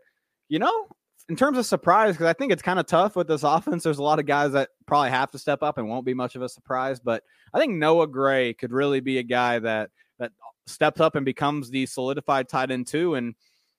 [0.49, 0.87] you know,
[1.29, 3.83] in terms of surprise, because I think it's kind of tough with this offense.
[3.83, 6.35] There's a lot of guys that probably have to step up and won't be much
[6.35, 6.99] of a surprise.
[6.99, 10.31] But I think Noah Gray could really be a guy that that
[10.67, 13.15] steps up and becomes the solidified tight end too.
[13.15, 13.35] And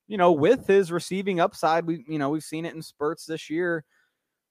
[0.07, 3.49] you know, with his receiving upside, we you know we've seen it in spurts this
[3.49, 3.85] year.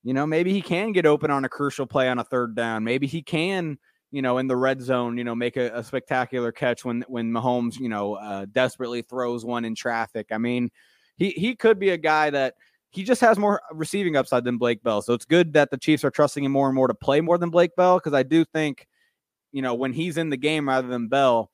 [0.03, 2.83] You know, maybe he can get open on a crucial play on a third down.
[2.83, 3.77] Maybe he can,
[4.11, 7.31] you know, in the red zone, you know, make a, a spectacular catch when when
[7.31, 10.27] Mahomes, you know, uh, desperately throws one in traffic.
[10.31, 10.69] I mean,
[11.17, 12.55] he he could be a guy that
[12.89, 15.01] he just has more receiving upside than Blake Bell.
[15.01, 17.39] So it's good that the Chiefs are trusting him more and more to play more
[17.39, 18.87] than Blake Bell because I do think,
[19.51, 21.49] you know, when he's in the game rather than Bell,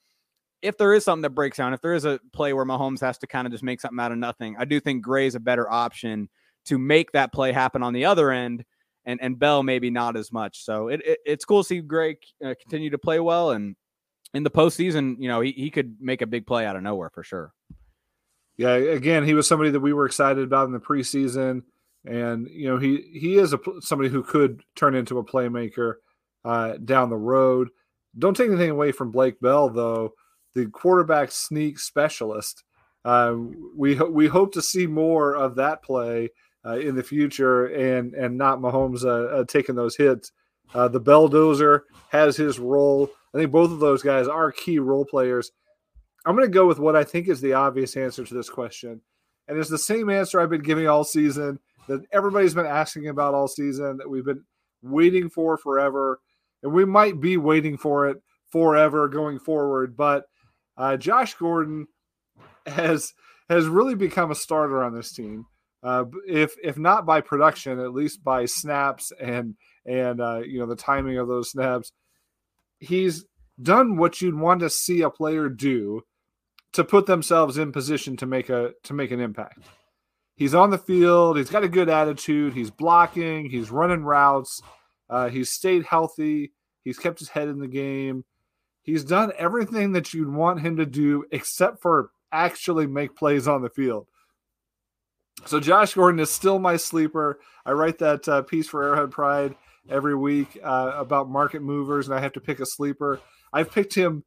[0.61, 3.17] if there is something that breaks down, if there is a play where Mahomes has
[3.19, 5.69] to kind of just make something out of nothing, I do think Gray's a better
[5.69, 6.29] option
[6.65, 8.65] to make that play happen on the other end,
[9.05, 10.63] and and Bell maybe not as much.
[10.63, 13.75] So it, it it's cool to see Gray uh, continue to play well, and
[14.33, 17.09] in the postseason, you know, he he could make a big play out of nowhere
[17.09, 17.53] for sure.
[18.57, 21.63] Yeah, again, he was somebody that we were excited about in the preseason,
[22.05, 25.95] and you know, he he is a somebody who could turn into a playmaker
[26.43, 27.69] uh, down the road.
[28.17, 30.13] Don't take anything away from Blake Bell, though
[30.55, 32.63] the quarterback sneak specialist.
[33.05, 33.35] Uh,
[33.75, 36.29] we we hope to see more of that play
[36.65, 40.31] uh, in the future, and and not Mahomes uh, uh taking those hits.
[40.73, 43.09] Uh, the Belldozer has his role.
[43.33, 45.51] I think both of those guys are key role players.
[46.25, 49.01] I'm going to go with what I think is the obvious answer to this question,
[49.47, 53.33] and it's the same answer I've been giving all season that everybody's been asking about
[53.33, 54.43] all season that we've been
[54.81, 56.19] waiting for forever,
[56.61, 60.25] and we might be waiting for it forever going forward, but
[60.79, 61.87] uh, Josh Gordon
[62.65, 63.13] has
[63.49, 65.45] has really become a starter on this team.
[65.83, 70.65] Uh, if if not by production, at least by snaps and and uh, you know
[70.65, 71.91] the timing of those snaps,
[72.79, 73.25] he's
[73.61, 76.01] done what you'd want to see a player do
[76.73, 79.59] to put themselves in position to make a to make an impact.
[80.35, 81.37] He's on the field.
[81.37, 82.53] He's got a good attitude.
[82.53, 83.49] He's blocking.
[83.49, 84.61] He's running routes.
[85.09, 86.53] Uh, he's stayed healthy.
[86.83, 88.23] He's kept his head in the game.
[88.89, 93.61] He's done everything that you'd want him to do except for actually make plays on
[93.61, 94.07] the field,
[95.45, 97.39] So Josh Gordon is still my sleeper.
[97.67, 99.53] I write that uh, piece for Arrowhead Pride
[99.91, 103.19] every week uh, about market movers, and I have to pick a sleeper.
[103.53, 104.23] I've picked him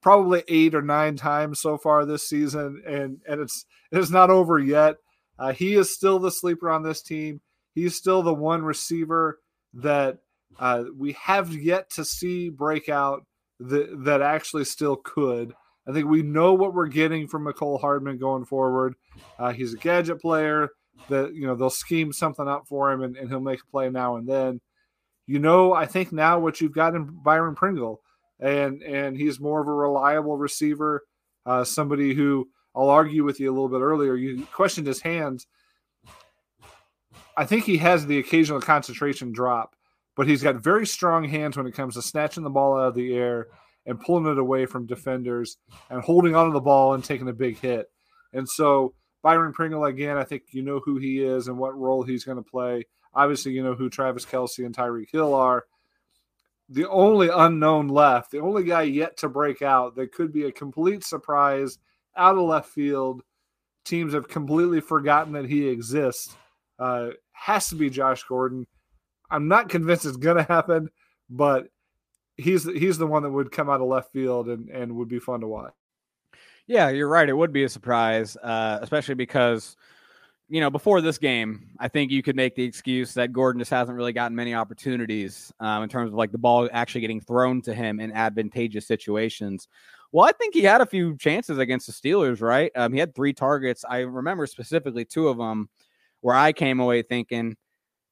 [0.00, 4.58] probably eight or nine times so far this season, and and it's it's not over
[4.58, 4.96] yet.
[5.38, 7.40] Uh, he is still the sleeper on this team.
[7.76, 9.38] He's still the one receiver
[9.74, 10.18] that
[10.58, 13.24] uh, we have yet to see break out
[13.60, 15.54] that that actually still could.
[15.88, 18.94] I think we know what we're getting from Mecole Hardman going forward.
[19.38, 20.68] Uh, he's a gadget player
[21.08, 23.88] that you know they'll scheme something up for him and, and he'll make a play
[23.90, 24.60] now and then.
[25.26, 28.00] You know, I think now what you've got in Byron Pringle,
[28.40, 31.02] and and he's more of a reliable receiver,
[31.46, 34.14] uh, somebody who I'll argue with you a little bit earlier.
[34.14, 35.46] You questioned his hands.
[37.36, 39.74] I think he has the occasional concentration drop,
[40.20, 42.94] but he's got very strong hands when it comes to snatching the ball out of
[42.94, 43.46] the air
[43.86, 45.56] and pulling it away from defenders
[45.88, 47.86] and holding onto the ball and taking a big hit.
[48.34, 52.02] And so Byron Pringle again, I think you know who he is and what role
[52.02, 52.84] he's going to play.
[53.14, 55.64] Obviously, you know who Travis Kelce and Tyreek Hill are.
[56.68, 60.52] The only unknown left, the only guy yet to break out that could be a
[60.52, 61.78] complete surprise
[62.14, 63.22] out of left field.
[63.86, 66.36] Teams have completely forgotten that he exists.
[66.78, 68.66] Uh, has to be Josh Gordon.
[69.30, 70.90] I'm not convinced it's going to happen,
[71.28, 71.68] but
[72.36, 75.18] he's he's the one that would come out of left field and and would be
[75.18, 75.72] fun to watch.
[76.66, 77.28] Yeah, you're right.
[77.28, 79.76] It would be a surprise, uh, especially because
[80.48, 83.70] you know before this game, I think you could make the excuse that Gordon just
[83.70, 87.62] hasn't really gotten many opportunities um, in terms of like the ball actually getting thrown
[87.62, 89.68] to him in advantageous situations.
[90.12, 92.72] Well, I think he had a few chances against the Steelers, right?
[92.74, 93.84] Um, he had three targets.
[93.88, 95.68] I remember specifically two of them
[96.20, 97.56] where I came away thinking,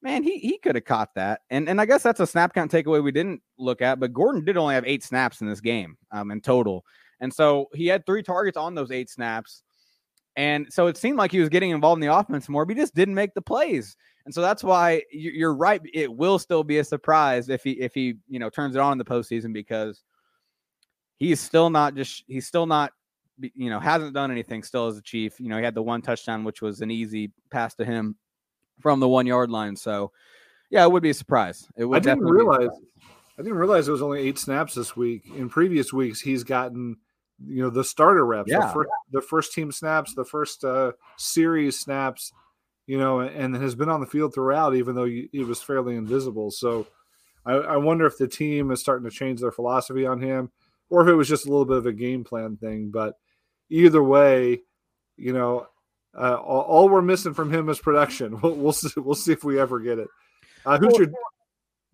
[0.02, 1.40] man, he he could have caught that.
[1.50, 4.44] And and I guess that's a snap count takeaway we didn't look at, but Gordon
[4.44, 6.84] did only have eight snaps in this game um, in total.
[7.20, 9.62] And so he had three targets on those eight snaps.
[10.36, 12.80] And so it seemed like he was getting involved in the offense more, but he
[12.80, 13.96] just didn't make the plays.
[14.24, 15.80] And so that's why you're right.
[15.92, 18.92] It will still be a surprise if he if he you know turns it on
[18.92, 20.02] in the postseason because
[21.16, 22.92] he's still not just he's still not
[23.40, 25.40] you know hasn't done anything still as a chief.
[25.40, 28.16] You know he had the one touchdown which was an easy pass to him
[28.80, 29.76] from the one yard line.
[29.76, 30.12] So,
[30.70, 31.68] yeah, it would be a surprise.
[31.76, 31.96] It would.
[31.96, 32.70] I didn't realize.
[33.38, 35.24] I didn't realize it was only eight snaps this week.
[35.36, 36.96] In previous weeks, he's gotten
[37.46, 38.66] you know the starter reps, yeah.
[38.66, 42.32] the, first, the first team snaps, the first uh, series snaps,
[42.86, 46.50] you know, and has been on the field throughout, even though he was fairly invisible.
[46.50, 46.86] So,
[47.46, 50.50] I, I wonder if the team is starting to change their philosophy on him,
[50.90, 52.90] or if it was just a little bit of a game plan thing.
[52.90, 53.14] But
[53.70, 54.62] either way,
[55.16, 55.68] you know,
[56.18, 58.38] uh, all, all, we're missing from him is production.
[58.42, 58.90] We'll, we'll see.
[58.96, 60.08] We'll see if we ever get it.
[60.66, 61.12] Uh, who's well, your?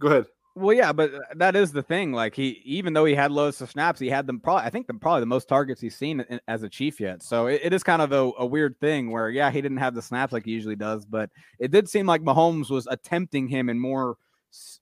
[0.01, 0.27] Go ahead.
[0.57, 2.13] Well, yeah, but that is the thing.
[2.13, 4.65] Like he, even though he had loads of snaps, he had them probably.
[4.65, 7.23] I think the probably the most targets he's seen in, as a chief yet.
[7.25, 9.95] So it, it is kind of a, a, weird thing where, yeah, he didn't have
[9.95, 13.69] the snaps like he usually does, but it did seem like Mahomes was attempting him
[13.69, 14.17] in more,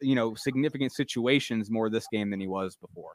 [0.02, 3.12] you know, significant situations more this game than he was before.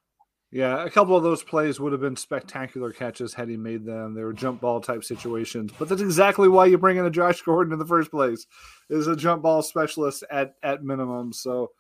[0.50, 4.14] Yeah, a couple of those plays would have been spectacular catches had he made them.
[4.14, 7.42] They were jump ball type situations, but that's exactly why you bring in a Josh
[7.42, 8.48] Gordon in the first place.
[8.90, 11.34] Is a jump ball specialist at at minimum.
[11.34, 11.72] So,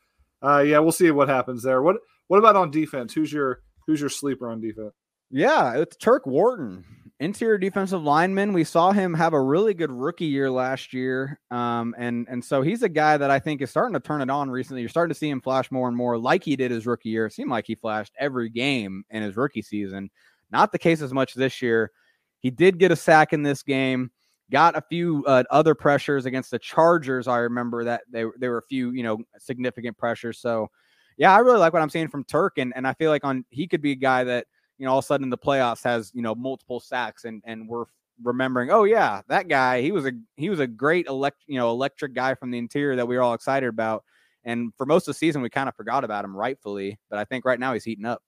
[0.43, 1.82] uh, yeah, we'll see what happens there.
[1.82, 3.13] What what about on defense?
[3.13, 4.93] Who's your who's your sleeper on defense?
[5.32, 6.84] Yeah, it's Turk Wharton
[7.19, 8.53] interior defensive lineman.
[8.53, 12.62] We saw him have a really good rookie year last year, um, and and so
[12.62, 14.82] he's a guy that I think is starting to turn it on recently.
[14.82, 17.25] You're starting to see him flash more and more, like he did his rookie year.
[17.25, 20.10] It seemed like he flashed every game in his rookie season.
[20.51, 21.91] Not the case as much this year.
[22.39, 24.12] He did get a sack in this game.
[24.49, 27.27] Got a few uh, other pressures against the Chargers.
[27.27, 30.39] I remember that they there were a few you know significant pressures.
[30.39, 30.69] So
[31.17, 33.43] yeah, I really like what I'm seeing from Turk, and and I feel like on
[33.49, 34.45] he could be a guy that
[34.78, 37.42] you know all of a sudden in the playoffs has you know multiple sacks and
[37.46, 37.86] and we're
[38.24, 41.70] remembering oh yeah that guy he was a he was a great elect you know
[41.70, 44.04] electric guy from the interior that we were all excited about.
[44.44, 47.26] And for most of the season we kind of forgot about him rightfully but i
[47.26, 48.24] think right now he's heating up.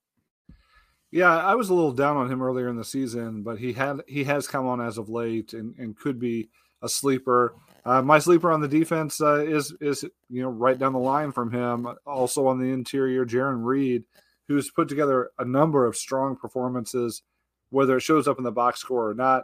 [1.11, 4.01] Yeah i was a little down on him earlier in the season but he had
[4.07, 6.49] he has come on as of late and, and could be
[6.81, 7.55] a sleeper.
[7.85, 11.31] Uh, my sleeper on the defense uh, is is you know right down the line
[11.31, 11.87] from him.
[12.05, 14.03] Also on the interior Jarran Reed
[14.49, 17.21] who's put together a number of strong performances,
[17.69, 19.43] whether it shows up in the box score or not.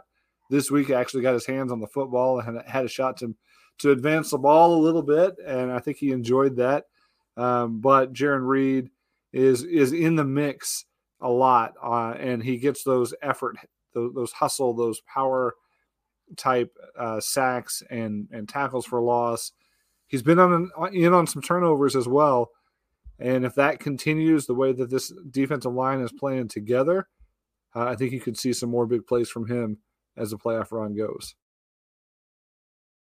[0.50, 3.34] This week, actually got his hands on the football and had a shot to
[3.78, 6.84] to advance the ball a little bit, and I think he enjoyed that.
[7.36, 8.90] Um, but Jarran Reed
[9.32, 10.84] is is in the mix
[11.20, 13.56] a lot, uh, and he gets those effort,
[13.94, 15.54] those, those hustle, those power
[16.36, 19.52] type uh, sacks and and tackles for loss.
[20.08, 22.50] He's been on in on some turnovers as well,
[23.18, 27.08] and if that continues the way that this defensive line is playing together,
[27.74, 29.78] uh, I think you could see some more big plays from him
[30.16, 31.34] as the playoff run goes.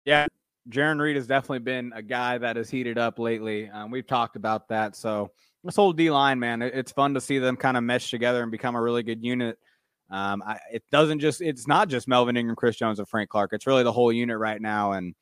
[0.05, 0.26] Yeah,
[0.68, 3.68] Jarran Reed has definitely been a guy that has heated up lately.
[3.68, 4.96] Um, we've talked about that.
[4.96, 5.30] So
[5.62, 8.42] this whole D line, man, it, it's fun to see them kind of mesh together
[8.42, 9.59] and become a really good unit.
[10.11, 13.52] Um, I, it doesn't just it's not just Melvin Ingram, Chris Jones, and Frank Clark.
[13.52, 15.14] It's really the whole unit right now, and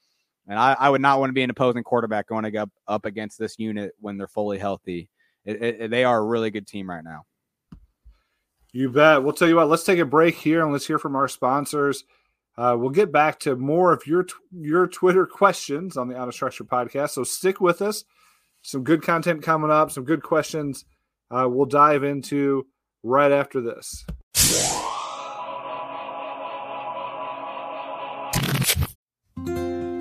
[0.48, 3.38] and I, I would not want to be an opposing quarterback going go up against
[3.38, 5.08] this unit when they're fully healthy.
[5.44, 7.24] It, it, they are a really good team right now.
[8.72, 9.22] You bet.
[9.22, 9.68] We'll tell you what.
[9.68, 12.04] Let's take a break here and let's hear from our sponsors.
[12.56, 16.34] Uh, we'll get back to more of your your Twitter questions on the Out of
[16.34, 17.10] Structure podcast.
[17.10, 18.04] So stick with us.
[18.62, 19.90] Some good content coming up.
[19.90, 20.84] Some good questions.
[21.30, 22.66] Uh, we'll dive into
[23.02, 24.04] right after this.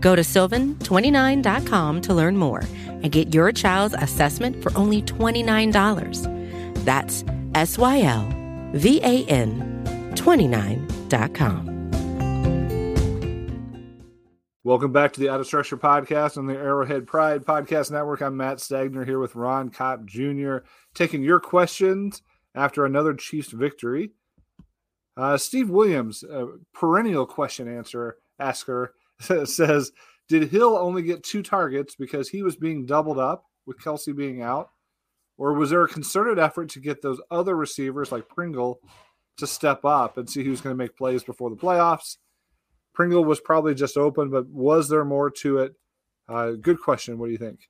[0.00, 6.84] Go to sylvan29.com to learn more and get your child's assessment for only $29.
[6.84, 7.24] That's
[7.54, 8.28] S Y L
[8.72, 11.70] V A N 29.com.
[14.62, 18.20] Welcome back to the Out of Structure podcast on the Arrowhead Pride Podcast Network.
[18.20, 20.58] I'm Matt Stagner here with Ron Kopp Jr.
[20.94, 22.22] taking your questions
[22.54, 24.12] after another Chiefs victory.
[25.16, 26.22] Uh, Steve Williams,
[26.74, 28.94] perennial question answer asker,
[29.44, 29.92] says,
[30.28, 34.42] "Did Hill only get two targets because he was being doubled up with Kelce being
[34.42, 34.70] out,
[35.38, 38.80] or was there a concerted effort to get those other receivers like Pringle
[39.38, 42.16] to step up and see who's going to make plays before the playoffs?"
[42.92, 45.74] Pringle was probably just open, but was there more to it?
[46.28, 47.18] Uh, good question.
[47.18, 47.60] What do you think?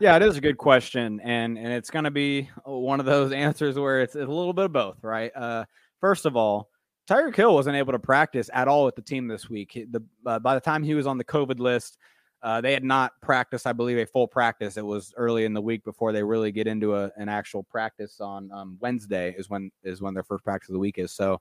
[0.00, 3.32] Yeah, it is a good question, and and it's going to be one of those
[3.46, 5.32] answers where it's, it's a little bit of both, right?
[5.34, 5.64] Uh,
[6.00, 6.68] first of all,
[7.08, 9.72] Tyreek Hill wasn't able to practice at all with the team this week.
[9.90, 11.98] The uh, by the time he was on the COVID list,
[12.42, 14.76] uh, they had not practiced, I believe, a full practice.
[14.76, 18.20] It was early in the week before they really get into a, an actual practice
[18.20, 21.12] on um, Wednesday is when is when their first practice of the week is.
[21.12, 21.40] So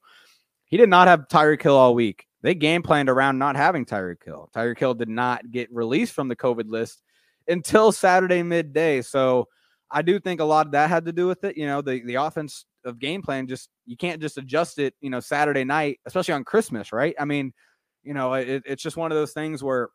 [0.65, 4.23] he did not have Tyreek Hill all week they game planned around not having Tyreek
[4.23, 4.49] Hill.
[4.53, 7.01] Tyreek Hill did not get released from the COVID list
[7.47, 9.01] until Saturday midday.
[9.01, 9.47] So
[9.89, 11.57] I do think a lot of that had to do with it.
[11.57, 14.93] You know, the the offense of game plan just you can't just adjust it.
[15.01, 17.15] You know, Saturday night, especially on Christmas, right?
[17.19, 17.53] I mean,
[18.03, 19.89] you know, it, it's just one of those things where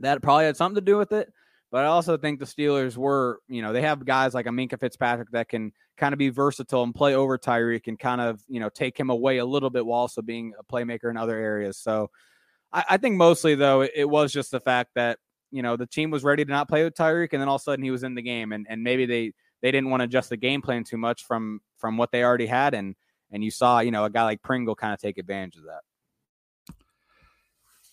[0.00, 1.32] that probably had something to do with it.
[1.72, 4.78] But I also think the Steelers were, you know, they have guys like a Minkah
[4.78, 8.60] Fitzpatrick that can kind of be versatile and play over Tyreek and kind of, you
[8.60, 11.78] know, take him away a little bit while also being a playmaker in other areas.
[11.78, 12.10] So
[12.74, 15.18] I, I think mostly though it, it, was just the fact that,
[15.50, 17.62] you know, the team was ready to not play with Tyreek and then all of
[17.62, 19.32] a sudden he was in the game and, and maybe they
[19.62, 22.46] they didn't want to adjust the game plan too much from from what they already
[22.46, 22.94] had and
[23.30, 26.74] and you saw, you know, a guy like Pringle kind of take advantage of that.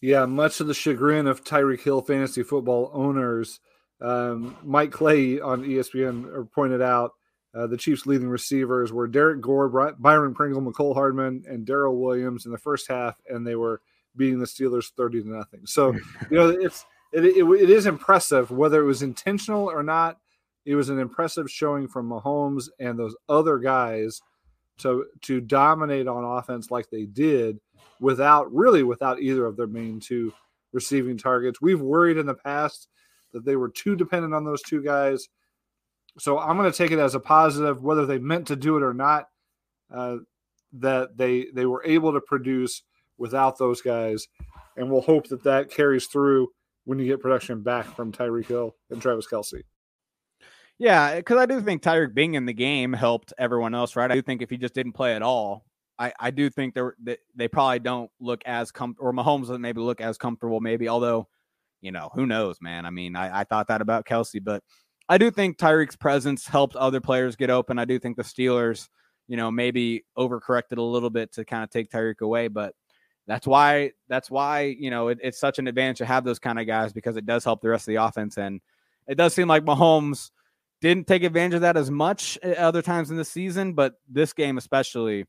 [0.02, 3.60] Yeah, much of the chagrin of Tyreek Hill fantasy football owners
[4.02, 7.14] um, Mike Clay on ESPN pointed out
[7.54, 9.68] uh, the Chiefs' leading receivers were Derrick Gore,
[10.00, 13.82] Byron Pringle, Mecole Hardman, and Darrel Williams in the first half, and they were
[14.16, 15.62] beating the Steelers thirty to nothing.
[15.66, 20.20] So you know it's it, it, it is impressive whether it was intentional or not.
[20.70, 24.22] It was an impressive showing from Mahomes and those other guys
[24.78, 27.60] to to dominate on offense like they did
[28.00, 30.32] without really without either of their main two
[30.72, 31.60] receiving targets.
[31.60, 32.88] We've worried in the past
[33.34, 35.28] that they were too dependent on those two guys.
[36.20, 38.84] So I'm going to take it as a positive, whether they meant to do it
[38.84, 39.26] or not.
[39.92, 40.18] Uh,
[40.74, 42.84] that they they were able to produce
[43.18, 44.28] without those guys,
[44.78, 46.50] and we'll hope that that carries through
[46.86, 49.64] when you get production back from Tyreek Hill and Travis Kelce.
[50.80, 54.10] Yeah, eh, because I do think Tyreek being in the game helped everyone else, right?
[54.10, 55.66] I do think if he just didn't play at all,
[56.00, 56.74] I, I do think
[57.04, 60.88] they they probably don't look as com or Mahomes doesn't maybe look as comfortable, maybe.
[60.88, 61.28] Although
[61.82, 62.86] you know, who knows, man?
[62.86, 64.64] I mean, I, I thought that about Kelce, but
[65.10, 67.80] I do think Tyreek's presence helped other players get open.
[67.80, 68.90] I do think the Steelers,
[69.28, 72.74] you know, maybe overcorrected a little bit to kind of take Tyreek away, but
[73.28, 76.60] that's why that's why you know it, it's such an advantage to have those kind
[76.60, 78.62] of guys because it does help the rest of the offense and
[79.08, 80.32] it does seem like Mahomes
[80.82, 84.58] didn't take advantage of that as much other times in the season, but this game
[84.58, 85.26] especially,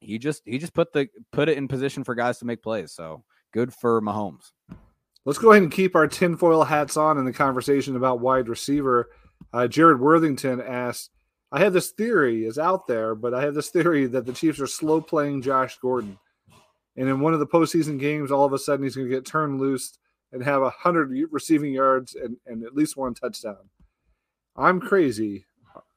[0.00, 2.92] he just he just put the put it in position for guys to make plays.
[2.92, 4.52] So good for Mahomes.
[5.24, 9.10] Let's go ahead and keep our tinfoil hats on in the conversation about wide receiver.
[9.52, 11.10] Uh, Jared Worthington asked,
[11.52, 14.58] I have this theory is out there, but I have this theory that the Chiefs
[14.60, 16.18] are slow playing Josh Gordon.
[16.96, 19.24] And in one of the postseason games, all of a sudden he's going to get
[19.24, 19.96] turned loose
[20.32, 23.68] and have a hundred receiving yards and, and at least one touchdown.
[24.56, 25.46] I'm crazy,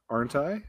[0.08, 0.62] aren't I?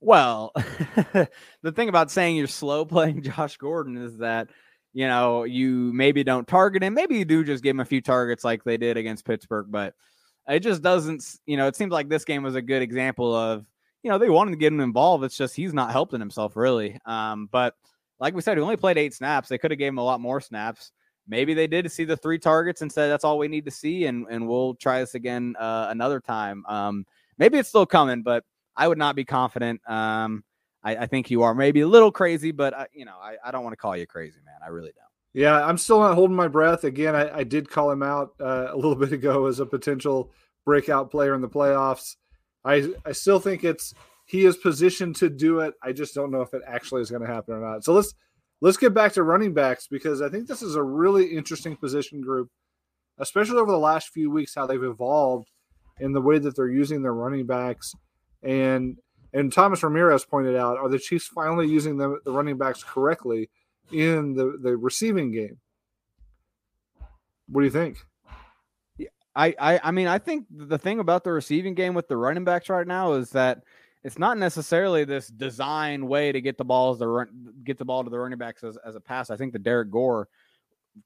[0.00, 4.48] Well, the thing about saying you're slow playing Josh Gordon is that
[4.92, 8.00] you know you maybe don't target him, maybe you do just give him a few
[8.00, 9.94] targets like they did against Pittsburgh, but
[10.48, 11.24] it just doesn't.
[11.46, 13.64] You know, it seems like this game was a good example of
[14.02, 15.22] you know they wanted to get him involved.
[15.24, 16.98] It's just he's not helping himself really.
[17.04, 17.74] Um, but
[18.18, 19.48] like we said, he only played eight snaps.
[19.48, 20.92] They could have gave him a lot more snaps
[21.28, 24.06] maybe they did see the three targets and said that's all we need to see,
[24.06, 26.64] and and we'll try this again uh, another time.
[26.66, 27.06] Um,
[27.38, 28.44] maybe it's still coming, but
[28.76, 29.80] I would not be confident.
[29.88, 30.44] Um,
[30.82, 33.50] I, I think you are maybe a little crazy, but I, you know, I, I
[33.50, 34.56] don't want to call you crazy, man.
[34.64, 35.04] I really don't.
[35.32, 36.84] Yeah, I'm still not holding my breath.
[36.84, 40.30] Again, I, I did call him out uh, a little bit ago as a potential
[40.64, 42.16] breakout player in the playoffs.
[42.64, 43.94] I I still think it's
[44.26, 45.74] he is positioned to do it.
[45.82, 47.84] I just don't know if it actually is going to happen or not.
[47.84, 48.14] So let's
[48.60, 52.20] let's get back to running backs because I think this is a really interesting position
[52.20, 52.50] group,
[53.18, 55.50] especially over the last few weeks, how they've evolved
[55.98, 57.94] in the way that they're using their running backs.
[58.42, 58.96] And
[59.32, 63.48] and Thomas Ramirez pointed out, are the Chiefs finally using the, the running backs correctly
[63.92, 65.58] in the, the receiving game?
[67.48, 67.98] What do you think?
[69.36, 72.44] I, I I mean I think the thing about the receiving game with the running
[72.44, 73.62] backs right now is that
[74.02, 77.28] it's not necessarily this design way to get the balls the run,
[77.64, 79.30] get the ball to the running backs as, as a pass.
[79.30, 80.28] I think the Derrick Gore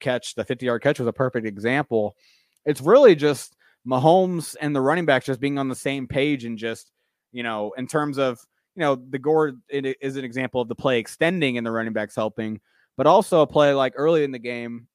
[0.01, 2.17] catch, the 50 yard catch, was a perfect example.
[2.65, 6.57] It's really just Mahomes and the running backs just being on the same page and
[6.57, 6.91] just
[7.33, 8.41] you know in terms of
[8.77, 12.15] you know the Gore is an example of the play extending and the running backs
[12.15, 12.61] helping,
[12.97, 14.87] but also a play like early in the game.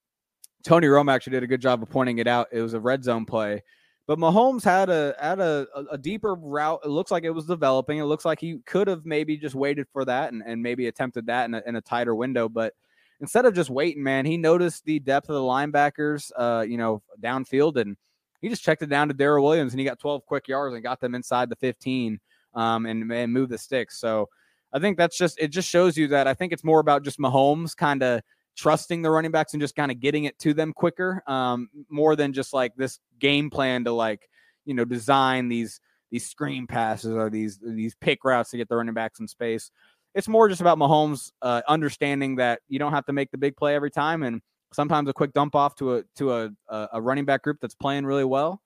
[0.64, 2.48] Tony Romo actually did a good job of pointing it out.
[2.52, 3.64] It was a red zone play
[4.10, 6.80] but Mahomes had a had a, a deeper route.
[6.84, 8.00] It looks like it was developing.
[8.00, 11.28] It looks like he could have maybe just waited for that and, and maybe attempted
[11.28, 12.50] that in a, in a tighter window.
[12.50, 12.74] But
[13.22, 17.04] instead of just waiting, man, he noticed the depth of the linebackers, uh, you know,
[17.22, 17.96] downfield, and
[18.42, 20.84] he just checked it down to Darrel Williams, and he got 12 quick yards and
[20.84, 22.20] got them inside the 15,
[22.56, 24.00] um, and, and moved the sticks.
[24.00, 24.28] So
[24.74, 25.50] I think that's just it.
[25.50, 28.24] Just shows you that I think it's more about just Mahomes kind of
[28.58, 32.16] trusting the running backs and just kind of getting it to them quicker, um, more
[32.16, 34.30] than just like this game plan to like
[34.66, 35.80] you know design these
[36.12, 39.72] these screen passes or these these pick routes to get the running backs in space.
[40.16, 43.56] It's more just about Mahomes uh, understanding that you don't have to make the big
[43.56, 44.42] play every time, and
[44.74, 48.06] sometimes a quick dump off to a to a a running back group that's playing
[48.06, 48.62] really well.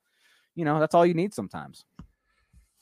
[0.54, 1.84] You know, that's all you need sometimes.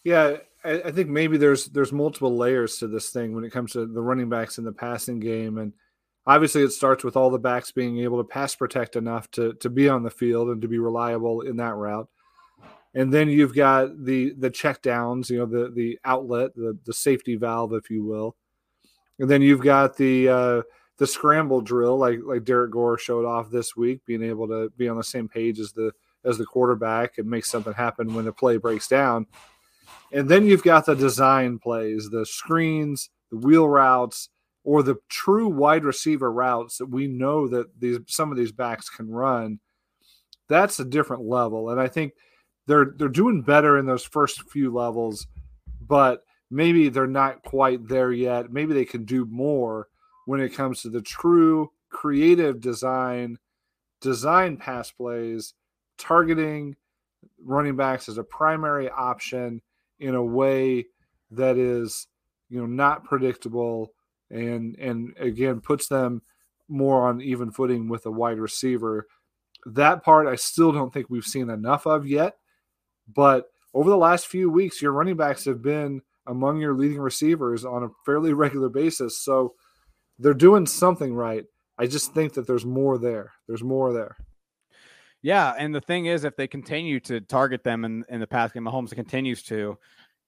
[0.05, 3.73] Yeah, I, I think maybe there's there's multiple layers to this thing when it comes
[3.73, 5.73] to the running backs in the passing game, and
[6.27, 9.71] obviously it starts with all the backs being able to pass protect enough to to
[9.71, 12.09] be on the field and to be reliable in that route.
[12.95, 16.95] And then you've got the the check downs you know the the outlet the the
[16.95, 18.37] safety valve if you will.
[19.19, 20.63] And then you've got the uh
[20.99, 24.89] the scramble drill like like Derrick Gore showed off this week being able to be
[24.89, 25.93] on the same page as the
[26.25, 29.27] as the quarterback and make something happen when the play breaks down.
[30.13, 34.29] And then you've got the design plays the screens the wheel routes
[34.65, 38.89] or the true wide receiver routes that we know that these some of these backs
[38.89, 39.59] can run,
[40.49, 41.71] that's a different level.
[41.71, 42.13] And I think
[42.67, 45.27] they're they're doing better in those first few levels,
[45.81, 48.53] but maybe they're not quite there yet.
[48.53, 49.89] Maybe they can do more
[50.27, 53.39] when it comes to the true creative design,
[54.01, 55.55] design pass plays,
[55.99, 56.77] targeting
[57.45, 59.61] running backs as a primary option
[59.99, 60.87] in a way
[61.31, 62.07] that is,
[62.49, 63.93] you know, not predictable
[64.33, 66.23] and and again puts them
[66.69, 69.07] more on even footing with a wide receiver.
[69.67, 72.37] That part I still don't think we've seen enough of yet.
[73.15, 77.65] But over the last few weeks, your running backs have been among your leading receivers
[77.65, 79.19] on a fairly regular basis.
[79.19, 79.55] So
[80.19, 81.45] they're doing something right.
[81.79, 83.33] I just think that there's more there.
[83.49, 84.17] There's more there.
[85.23, 88.53] Yeah, and the thing is, if they continue to target them in, in the pass
[88.53, 89.79] game, Mahomes continues to.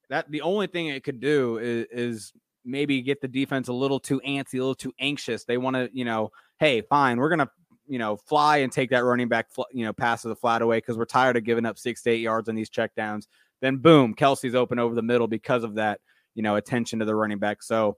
[0.08, 2.32] That the only thing it could do is, is
[2.64, 5.44] maybe get the defense a little too antsy, a little too anxious.
[5.44, 7.50] They want to, you know, hey, fine, we're gonna,
[7.86, 10.78] you know, fly and take that running back, you know, pass to the flat away
[10.78, 13.26] because we're tired of giving up six to eight yards on these checkdowns.
[13.60, 16.00] Then boom, Kelce's open over the middle because of that,
[16.34, 17.62] you know, attention to the running back.
[17.62, 17.96] So,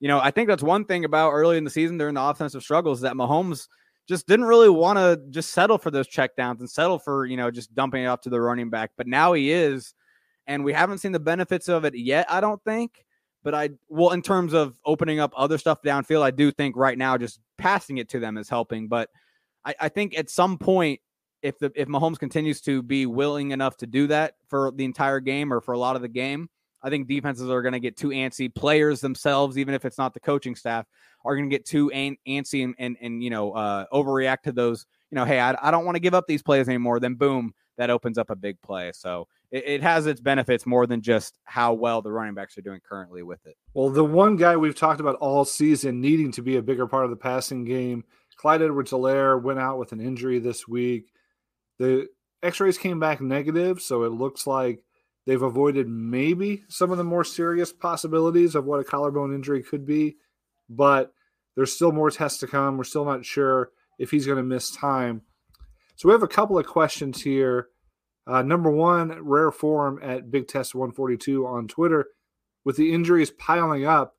[0.00, 2.62] you know, I think that's one thing about early in the season during the offensive
[2.62, 3.68] struggles that Mahomes,
[4.10, 7.48] just didn't really want to just settle for those checkdowns and settle for, you know,
[7.48, 8.90] just dumping it off to the running back.
[8.96, 9.94] But now he is.
[10.48, 13.04] And we haven't seen the benefits of it yet, I don't think.
[13.42, 16.98] But I, well, in terms of opening up other stuff downfield, I do think right
[16.98, 18.88] now just passing it to them is helping.
[18.88, 19.08] But
[19.64, 21.00] I, I think at some point,
[21.42, 25.20] if the if Mahomes continues to be willing enough to do that for the entire
[25.20, 26.50] game or for a lot of the game,
[26.82, 28.54] I think defenses are going to get too antsy.
[28.54, 30.86] Players themselves, even if it's not the coaching staff,
[31.24, 34.52] are going to get too an- antsy and, and, and you know uh, overreact to
[34.52, 34.86] those.
[35.10, 37.00] You know, hey, I, I don't want to give up these plays anymore.
[37.00, 38.92] Then boom, that opens up a big play.
[38.94, 42.62] So it, it, has its benefits more than just how well the running backs are
[42.62, 43.56] doing currently with it.
[43.74, 47.04] Well, the one guy we've talked about all season needing to be a bigger part
[47.04, 48.04] of the passing game,
[48.36, 51.12] Clyde Edwards-Helaire went out with an injury this week.
[51.78, 52.08] The
[52.42, 54.84] X-rays came back negative, so it looks like
[55.26, 59.86] they've avoided maybe some of the more serious possibilities of what a collarbone injury could
[59.86, 60.16] be
[60.70, 61.12] but
[61.56, 62.78] there's still more tests to come.
[62.78, 65.22] We're still not sure if he's going to miss time.
[65.96, 67.68] So we have a couple of questions here.
[68.26, 72.06] Uh, number one, rare form at Big Test 142 on Twitter.
[72.64, 74.16] With the injuries piling up,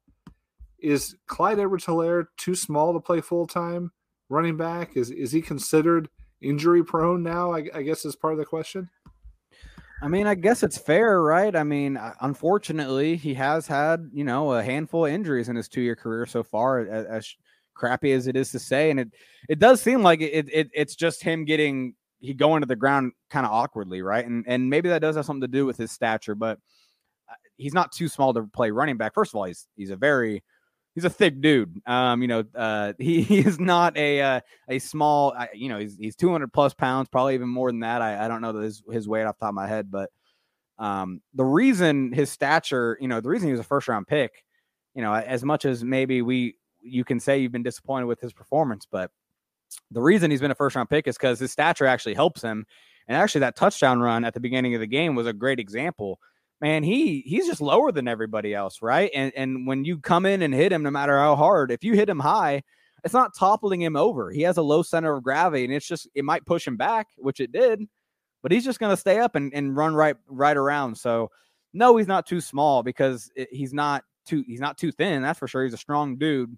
[0.79, 3.91] is Clyde Edwards Helaire too small to play full time
[4.29, 4.97] running back?
[4.97, 6.09] Is is he considered
[6.41, 7.53] injury prone now?
[7.53, 8.89] I, I guess is part of the question.
[10.01, 11.55] I mean, I guess it's fair, right?
[11.55, 15.67] I mean, uh, unfortunately, he has had, you know, a handful of injuries in his
[15.67, 17.35] two year career so far, as, as,
[17.73, 18.91] crappy as it is to say.
[18.91, 19.09] And it,
[19.49, 23.11] it does seem like it, it it's just him getting, he going to the ground
[23.29, 24.25] kind of awkwardly, right?
[24.25, 26.59] And, and maybe that does have something to do with his stature, but
[27.29, 29.13] uh, he's not too small to play running back.
[29.13, 30.43] First of all, he's, he's a very,
[30.93, 31.81] he's a thick dude.
[31.85, 35.35] Um, you know, uh, he, he is not a uh, a small.
[35.53, 38.01] You know, he's he's 200 plus pounds, probably even more than that.
[38.01, 40.09] I, I don't know his his weight off top of my head, but
[40.77, 44.43] um, the reason his stature, you know, the reason he was a first round pick,
[44.93, 48.33] you know, as much as maybe we you can say you've been disappointed with his
[48.33, 49.11] performance, but
[49.91, 52.65] the reason he's been a first round pick is because his stature actually helps him.
[53.07, 56.19] And actually, that touchdown run at the beginning of the game was a great example
[56.61, 59.11] man, he he's just lower than everybody else, right?
[59.13, 61.93] And and when you come in and hit him, no matter how hard, if you
[61.93, 62.61] hit him high,
[63.03, 64.31] it's not toppling him over.
[64.31, 67.07] He has a low center of gravity, and it's just it might push him back,
[67.17, 67.81] which it did,
[68.43, 70.95] but he's just going to stay up and, and run right right around.
[70.95, 71.31] So
[71.73, 75.23] no, he's not too small because it, he's not too he's not too thin.
[75.23, 75.63] That's for sure.
[75.63, 76.57] He's a strong dude.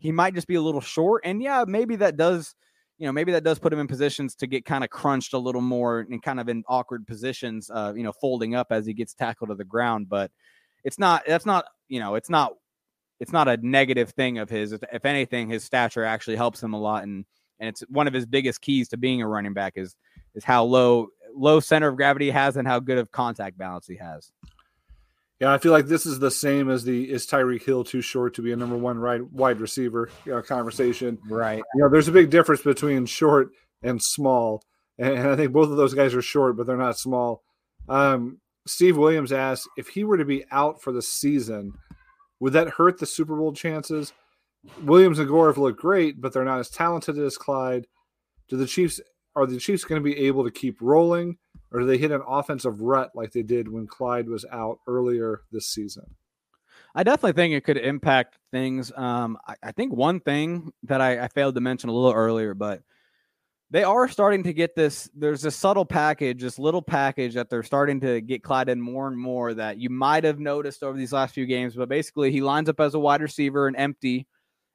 [0.00, 2.54] He might just be a little short, and yeah, maybe that does
[3.00, 5.38] you know, maybe that does put him in positions to get kind of crunched a
[5.38, 8.92] little more and kind of in awkward positions, uh, you know, folding up as he
[8.92, 10.10] gets tackled to the ground.
[10.10, 10.30] But
[10.84, 12.52] it's not, that's not, you know, it's not,
[13.18, 14.72] it's not a negative thing of his.
[14.72, 17.04] If anything, his stature actually helps him a lot.
[17.04, 17.24] And,
[17.58, 19.96] and it's one of his biggest keys to being a running back is,
[20.34, 23.96] is how low, low center of gravity has and how good of contact balance he
[23.96, 24.30] has.
[25.40, 28.34] Yeah, I feel like this is the same as the is Tyreek Hill too short
[28.34, 31.18] to be a number one right wide receiver you know, conversation.
[31.28, 31.62] Right.
[31.74, 33.50] You know, there's a big difference between short
[33.82, 34.62] and small,
[34.98, 37.42] and I think both of those guys are short, but they're not small.
[37.88, 41.72] Um, Steve Williams asked if he were to be out for the season,
[42.38, 44.12] would that hurt the Super Bowl chances?
[44.82, 47.86] Williams and Gore have looked great, but they're not as talented as Clyde.
[48.48, 49.00] Do the Chiefs
[49.34, 51.38] are the Chiefs going to be able to keep rolling?
[51.72, 55.42] Or do they hit an offensive rut like they did when Clyde was out earlier
[55.52, 56.14] this season?
[56.94, 58.90] I definitely think it could impact things.
[58.96, 62.52] Um, I, I, think one thing that I, I, failed to mention a little earlier,
[62.52, 62.82] but
[63.70, 65.08] they are starting to get this.
[65.14, 69.06] There's a subtle package, this little package that they're starting to get Clyde in more
[69.06, 71.76] and more that you might have noticed over these last few games.
[71.76, 74.26] But basically, he lines up as a wide receiver and empty.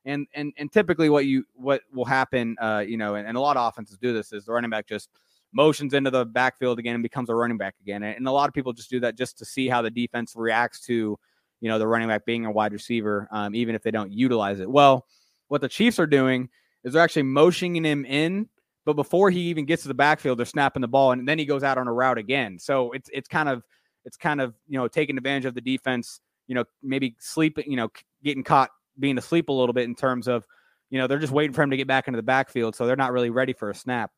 [0.07, 3.39] And, and and typically what you what will happen uh you know and, and a
[3.39, 5.09] lot of offenses do this is the running back just
[5.55, 8.03] motions into the backfield again and becomes a running back again.
[8.03, 10.81] And a lot of people just do that just to see how the defense reacts
[10.81, 11.17] to,
[11.61, 14.59] you know, the running back being a wide receiver, um, even if they don't utilize
[14.59, 14.69] it.
[14.69, 15.05] Well,
[15.47, 16.49] what the Chiefs are doing
[16.83, 18.49] is they're actually motioning him in,
[18.83, 21.45] but before he even gets to the backfield, they're snapping the ball and then he
[21.45, 22.59] goes out on a route again.
[22.59, 23.63] So it's it's kind of
[24.03, 27.77] it's kind of you know taking advantage of the defense, you know, maybe sleeping, you
[27.77, 27.89] know,
[28.23, 30.45] getting caught being asleep a little bit in terms of,
[30.89, 32.95] you know, they're just waiting for him to get back into the backfield, so they're
[32.95, 34.11] not really ready for a snap.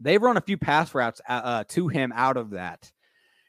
[0.00, 2.90] They've run a few pass routes uh, uh, to him out of that.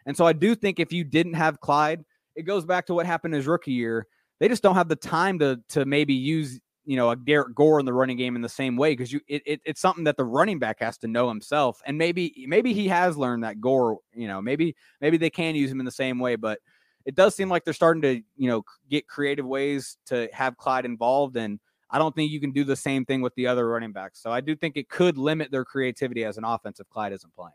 [0.06, 3.06] And so I do think if you didn't have Clyde, it goes back to what
[3.06, 4.08] happened his rookie year.
[4.40, 7.80] They just don't have the time to to maybe use you know a Derrick Gore
[7.80, 10.18] in the running game in the same way because you it, it, it's something that
[10.18, 14.00] the running back has to know himself and maybe maybe he has learned that Gore
[14.14, 16.60] you know maybe maybe they can use him in the same way but
[17.06, 20.86] it does seem like they're starting to you know get creative ways to have Clyde
[20.86, 21.60] involved and
[21.96, 24.22] I don't think you can do the same thing with the other running backs.
[24.22, 27.34] So I do think it could limit their creativity as an offense if Clyde isn't
[27.34, 27.54] playing.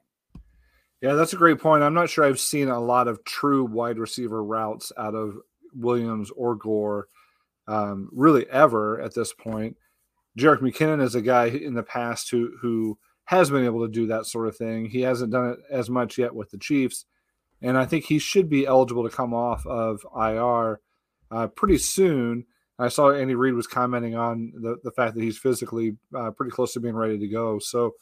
[1.02, 1.82] Yeah, that's a great point.
[1.82, 5.36] I'm not sure I've seen a lot of true wide receiver routes out of
[5.74, 7.08] Williams or Gore,
[7.68, 9.76] um, really ever at this point.
[10.38, 14.06] Jerick McKinnon is a guy in the past who who has been able to do
[14.06, 14.86] that sort of thing.
[14.86, 17.04] He hasn't done it as much yet with the Chiefs,
[17.60, 20.80] and I think he should be eligible to come off of IR
[21.30, 22.46] uh, pretty soon.
[22.80, 26.50] I saw Andy Reid was commenting on the, the fact that he's physically uh, pretty
[26.50, 27.58] close to being ready to go.
[27.58, 27.94] So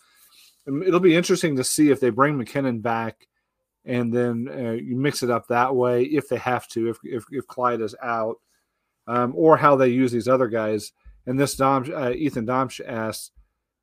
[0.68, 3.26] um, it'll be interesting to see if they bring McKinnon back
[3.84, 7.24] and then uh, you mix it up that way if they have to, if, if,
[7.30, 8.36] if Clyde is out,
[9.06, 10.92] um, or how they use these other guys.
[11.26, 13.30] And this Dom, uh, Ethan Domsh asks,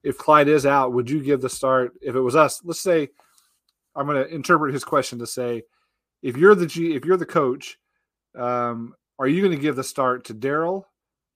[0.03, 1.93] if Clyde is out, would you give the start?
[2.01, 3.09] If it was us, let's say,
[3.95, 5.63] I'm going to interpret his question to say,
[6.21, 7.79] if you're the G, if you're the coach,
[8.37, 10.87] um, are you going to give the start to Darrel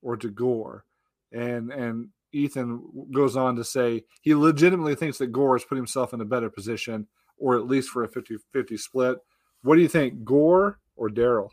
[0.01, 0.85] or to Gore?
[1.31, 6.13] And and Ethan goes on to say he legitimately thinks that Gore has put himself
[6.13, 7.07] in a better position,
[7.37, 9.17] or at least for a 50-50 split.
[9.63, 11.51] What do you think, Gore or Darrel?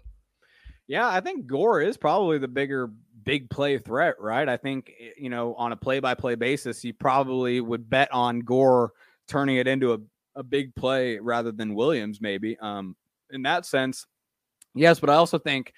[0.86, 2.90] Yeah, I think Gore is probably the bigger
[3.24, 4.48] big play threat, right?
[4.48, 8.12] I think eh, you know on a play by play basis, you probably would bet
[8.12, 8.92] on Gore
[9.28, 9.98] turning it into a,
[10.36, 12.56] a big play rather than Williams, maybe.
[12.58, 12.96] Um,
[13.30, 14.06] in that sense,
[14.74, 15.72] yes, but I also think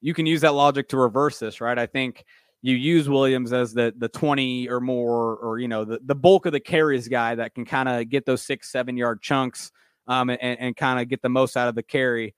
[0.00, 1.78] you can use that logic to reverse this, right?
[1.78, 2.24] I think
[2.62, 6.46] you use Williams as the the 20 or more, or you know, the, the bulk
[6.46, 9.70] of the carries guy that can kind of get those six, seven yard chunks
[10.06, 12.34] um, and, and kind of get the most out of the carry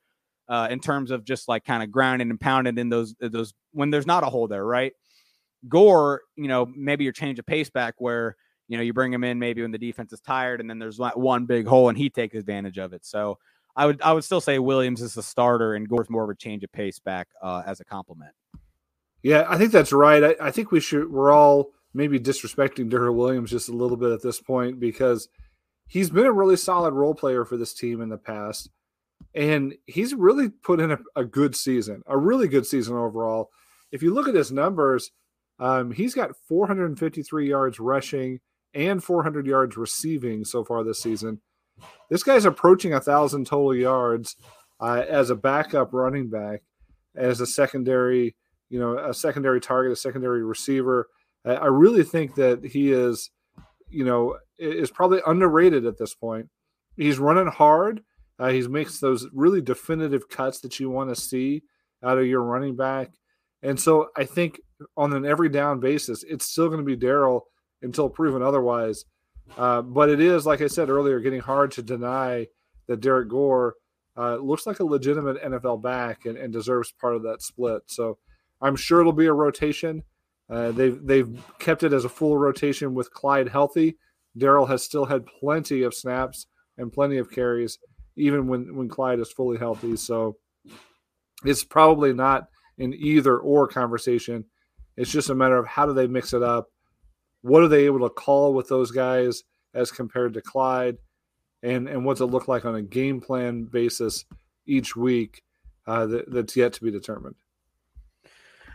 [0.49, 3.91] uh, in terms of just like kind of grounding and pounding in those those when
[3.91, 4.93] there's not a hole there, right?
[5.69, 8.37] Gore, you know, maybe your change of pace back where
[8.69, 10.99] you know you bring him in maybe when the defense is tired and then there's
[10.99, 13.05] one big hole and he takes advantage of it.
[13.05, 13.39] So
[13.77, 16.35] I would I would still say Williams is the starter and Gore's more of a
[16.35, 18.33] change of pace back uh, as a complement.
[19.23, 20.25] Yeah, I think that's right.
[20.25, 24.13] I, I, think we should we're all maybe disrespecting Darrel Williams just a little bit
[24.13, 25.29] at this point because
[25.89, 28.71] he's been a really solid role player for this team in the past.
[29.35, 33.51] And he's really put in a, a good season, a really good season overall.
[33.93, 35.11] If you look at his numbers,
[35.59, 38.41] um, he's got 453 yards rushing
[38.73, 41.41] and 400 yards receiving so far this season.
[42.09, 44.37] This guy's approaching a thousand total yards
[44.81, 46.63] uh, as a backup running back,
[47.17, 48.37] as a secondary,
[48.69, 51.09] you know, a secondary target, a secondary receiver.
[51.45, 53.31] I, I really think that he is,
[53.89, 56.49] you know, is probably underrated at this point.
[56.97, 58.03] He's running hard.
[58.39, 61.63] Uh, he makes those really definitive cuts that you want to see
[62.03, 63.11] out of your running back.
[63.63, 64.61] And so I think
[64.97, 67.47] on an every down basis, it's still going to be Darrel
[67.83, 69.05] until proven otherwise.
[69.57, 72.47] Uh, but it is, like I said earlier, getting hard to deny
[72.87, 73.75] that Derrick Gore
[74.17, 77.83] uh, looks like a legitimate NFL back and, and, deserves part of that split.
[77.87, 78.19] So
[78.61, 80.03] I'm sure it'll be a rotation.
[80.49, 83.97] Uh, they've they've kept it as a full rotation with Clyde healthy.
[84.37, 86.47] Darrel has still had plenty of snaps
[86.77, 87.79] and plenty of carries,
[88.17, 89.97] even when when Clyde is fully healthy.
[89.97, 90.37] So
[91.45, 92.49] it's probably not
[92.79, 94.45] an either or conversation.
[94.97, 96.69] It's just a matter of how do they mix it up
[97.43, 100.99] what are they able to call with those guys as compared to Clyde?
[101.63, 104.25] And, and what's it look like on a game plan basis
[104.67, 105.43] each week
[105.87, 107.37] uh, that, that's yet to be determined?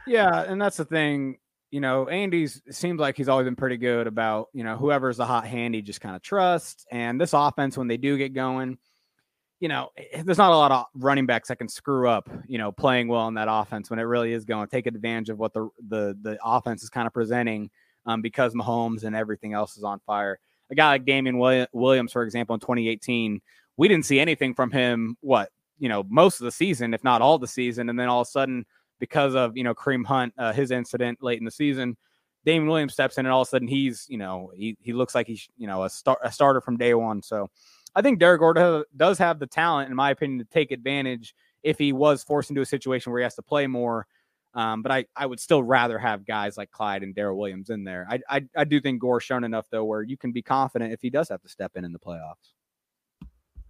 [0.07, 1.37] Yeah, and that's the thing.
[1.71, 5.25] You know, Andy's seems like he's always been pretty good about, you know, whoever's the
[5.25, 6.85] hot hand, he just kind of trusts.
[6.91, 8.77] And this offense, when they do get going,
[9.59, 12.57] you know, eh, there's not a lot of running backs that can screw up, you
[12.57, 14.67] know, playing well in that offense when it really is going.
[14.67, 17.69] Take advantage of what the the the offense is kind of presenting
[18.05, 20.39] um, because Mahomes and everything else is on fire.
[20.71, 23.41] A guy like Damien Williams, for example, in 2018,
[23.77, 25.15] we didn't see anything from him.
[25.21, 28.21] What you know, most of the season, if not all the season, and then all
[28.21, 28.65] of a sudden,
[28.99, 31.97] because of you know Kareem Hunt, uh, his incident late in the season,
[32.45, 35.13] Damien Williams steps in, and all of a sudden he's you know he he looks
[35.13, 37.21] like he's you know a start a starter from day one.
[37.21, 37.49] So
[37.95, 41.33] I think Derrick Gore does have the talent, in my opinion, to take advantage
[41.63, 44.05] if he was forced into a situation where he has to play more
[44.55, 47.83] um, but I, I would still rather have guys like Clyde and Darrel Williams in
[47.83, 48.07] there.
[48.09, 51.01] I, I, I do think Gore's shown enough though, where you can be confident if
[51.01, 52.53] he does have to step in in the playoffs.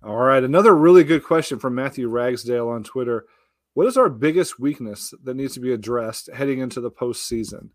[0.03, 3.25] All right, another really good question from Matthew Ragsdale on Twitter.
[3.73, 7.69] What is our biggest weakness that needs to be addressed heading into the postseason?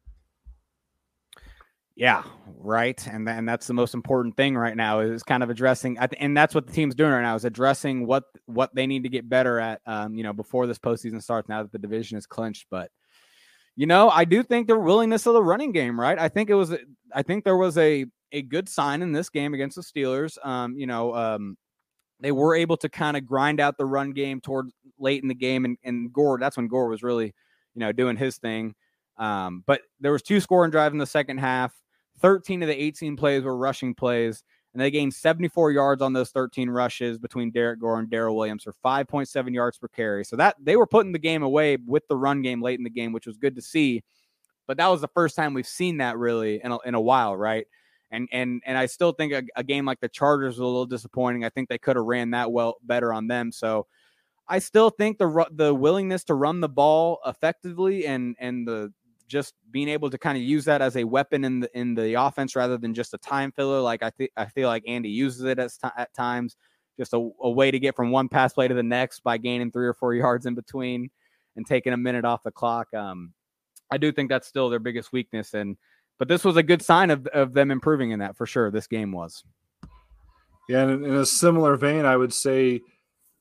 [1.96, 2.22] Yeah,
[2.56, 6.36] right, and and that's the most important thing right now is kind of addressing, and
[6.36, 9.28] that's what the team's doing right now is addressing what what they need to get
[9.28, 9.80] better at.
[9.84, 12.90] Um, you know, before this postseason starts, now that the division is clinched, but
[13.80, 16.18] you know, I do think the willingness of the running game, right?
[16.18, 16.76] I think it was,
[17.14, 20.36] I think there was a a good sign in this game against the Steelers.
[20.46, 21.56] Um, you know, um,
[22.20, 24.66] they were able to kind of grind out the run game toward
[24.98, 27.32] late in the game, and, and Gore, that's when Gore was really,
[27.74, 28.74] you know, doing his thing.
[29.16, 31.72] Um, but there was two scoring drives in the second half.
[32.20, 36.30] 13 of the 18 plays were rushing plays and they gained 74 yards on those
[36.30, 40.24] 13 rushes between Derrick Gore and Darrel Williams for 5.7 yards per carry.
[40.24, 42.90] So that they were putting the game away with the run game late in the
[42.90, 44.02] game, which was good to see.
[44.66, 47.36] but that was the first time we've seen that really in a, in a while,
[47.36, 47.66] right?
[48.12, 50.86] And and and I still think a, a game like the Chargers was a little
[50.86, 51.44] disappointing.
[51.44, 53.50] I think they could have ran that well better on them.
[53.52, 53.86] So
[54.48, 58.92] I still think the the willingness to run the ball effectively and and the
[59.30, 62.20] just being able to kind of use that as a weapon in the in the
[62.20, 63.80] offense rather than just a time filler.
[63.80, 66.56] Like I think I feel like Andy uses it at, at times,
[66.98, 69.70] just a, a, way to get from one pass play to the next by gaining
[69.70, 71.10] three or four yards in between
[71.56, 72.92] and taking a minute off the clock.
[72.92, 73.32] Um,
[73.90, 75.76] I do think that's still their biggest weakness, and
[76.18, 78.70] but this was a good sign of of them improving in that for sure.
[78.72, 79.44] This game was.
[80.68, 82.80] Yeah, and in a similar vein, I would say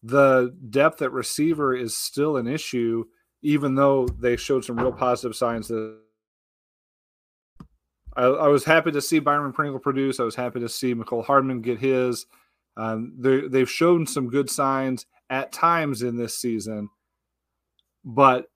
[0.03, 3.05] the depth at receiver is still an issue
[3.41, 5.97] even though they showed some real positive signs that
[8.15, 10.19] I, I, was happy to see Byron Pringle produce.
[10.19, 12.25] I was happy to see Mecole Hardman get his.
[12.75, 16.89] Um, they've shown some good signs at times in this season,
[18.03, 18.47] but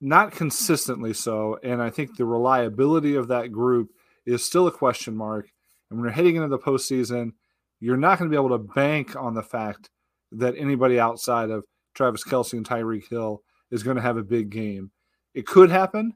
[0.00, 1.58] not consistently so.
[1.62, 3.90] And I think the reliability of that group
[4.24, 5.48] is still a question mark.
[5.90, 7.32] And when you're heading into the postseason,
[7.80, 9.90] you're not going to be able to bank on the fact
[10.32, 11.64] that anybody outside of
[11.94, 14.90] Travis Kelce and Tyreek Hill is going to have a big game.
[15.34, 16.14] It could happen.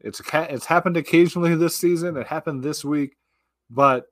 [0.00, 2.16] It's it's happened occasionally this season.
[2.16, 3.16] It happened this week,
[3.68, 4.06] but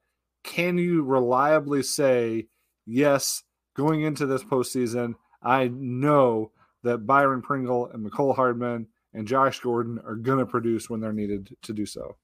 [0.44, 2.46] can you reliably say
[2.86, 3.42] yes
[3.74, 5.14] going into this postseason?
[5.42, 6.52] I know
[6.82, 11.12] that Byron Pringle and Mecole Hardman and Josh Gordon are going to produce when they're
[11.12, 12.16] needed to do so.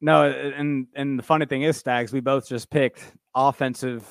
[0.00, 3.02] No, and and the funny thing is, Stags, we both just picked
[3.34, 4.06] offensive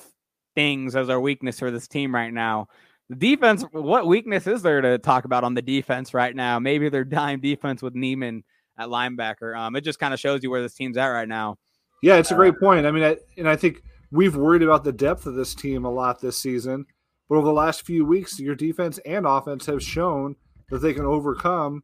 [0.54, 2.68] things as our weakness for this team right now.
[3.10, 6.58] The defense, what weakness is there to talk about on the defense right now?
[6.58, 8.44] Maybe their dime defense with Niemann
[8.78, 9.56] at linebacker.
[9.56, 11.56] Um, it just kind of shows you where this team's at right now.
[12.02, 12.86] Yeah, it's a great uh, point.
[12.86, 15.90] I mean, I, and I think we've worried about the depth of this team a
[15.90, 16.86] lot this season,
[17.28, 20.36] but over the last few weeks, your defense and offense have shown
[20.70, 21.82] that they can overcome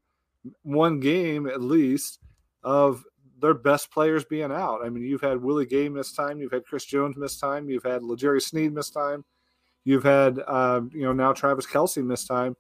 [0.63, 2.19] one game at least
[2.63, 3.05] of
[3.41, 4.81] their best players being out.
[4.85, 7.85] I mean, you've had Willie Gay miss time, you've had Chris Jones miss time, you've
[7.85, 9.25] had L'Jarius Sneed miss time.
[9.85, 12.57] You've had, uh, you know, now Travis Kelce missed time.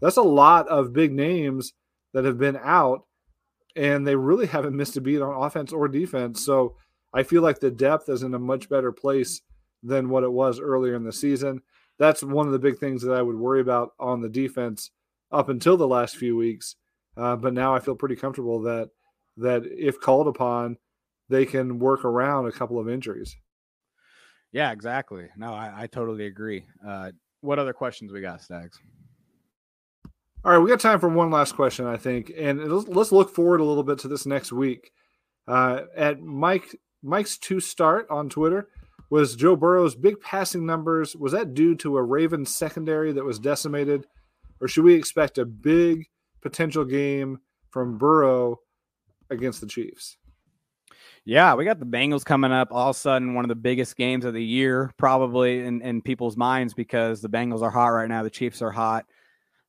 [0.00, 1.72] That's a lot of big names
[2.12, 3.04] that have been out,
[3.76, 6.44] and they really haven't missed a beat on offense or defense.
[6.44, 6.76] So
[7.12, 9.40] I feel like the depth is in a much better place
[9.82, 11.62] than what it was earlier in the season.
[11.98, 14.90] That's one of the big things that I would worry about on the defense
[15.32, 16.76] up until the last few weeks.
[17.16, 18.90] Uh, but now I feel pretty comfortable that
[19.38, 20.76] that if called upon,
[21.28, 23.36] they can work around a couple of injuries.
[24.56, 25.28] Yeah, exactly.
[25.36, 26.64] No, I, I totally agree.
[26.82, 27.10] Uh,
[27.42, 28.80] what other questions we got, Stags?
[30.42, 33.60] All right, we got time for one last question, I think, and let's look forward
[33.60, 34.92] a little bit to this next week.
[35.46, 38.68] Uh, at Mike Mike's two start on Twitter
[39.10, 41.14] was Joe Burrow's big passing numbers.
[41.14, 44.06] Was that due to a Ravens secondary that was decimated,
[44.62, 46.06] or should we expect a big
[46.40, 48.60] potential game from Burrow
[49.28, 50.16] against the Chiefs?
[51.28, 52.68] Yeah, we got the Bengals coming up.
[52.70, 56.00] All of a sudden, one of the biggest games of the year, probably in, in
[56.00, 58.22] people's minds, because the Bengals are hot right now.
[58.22, 59.06] The Chiefs are hot.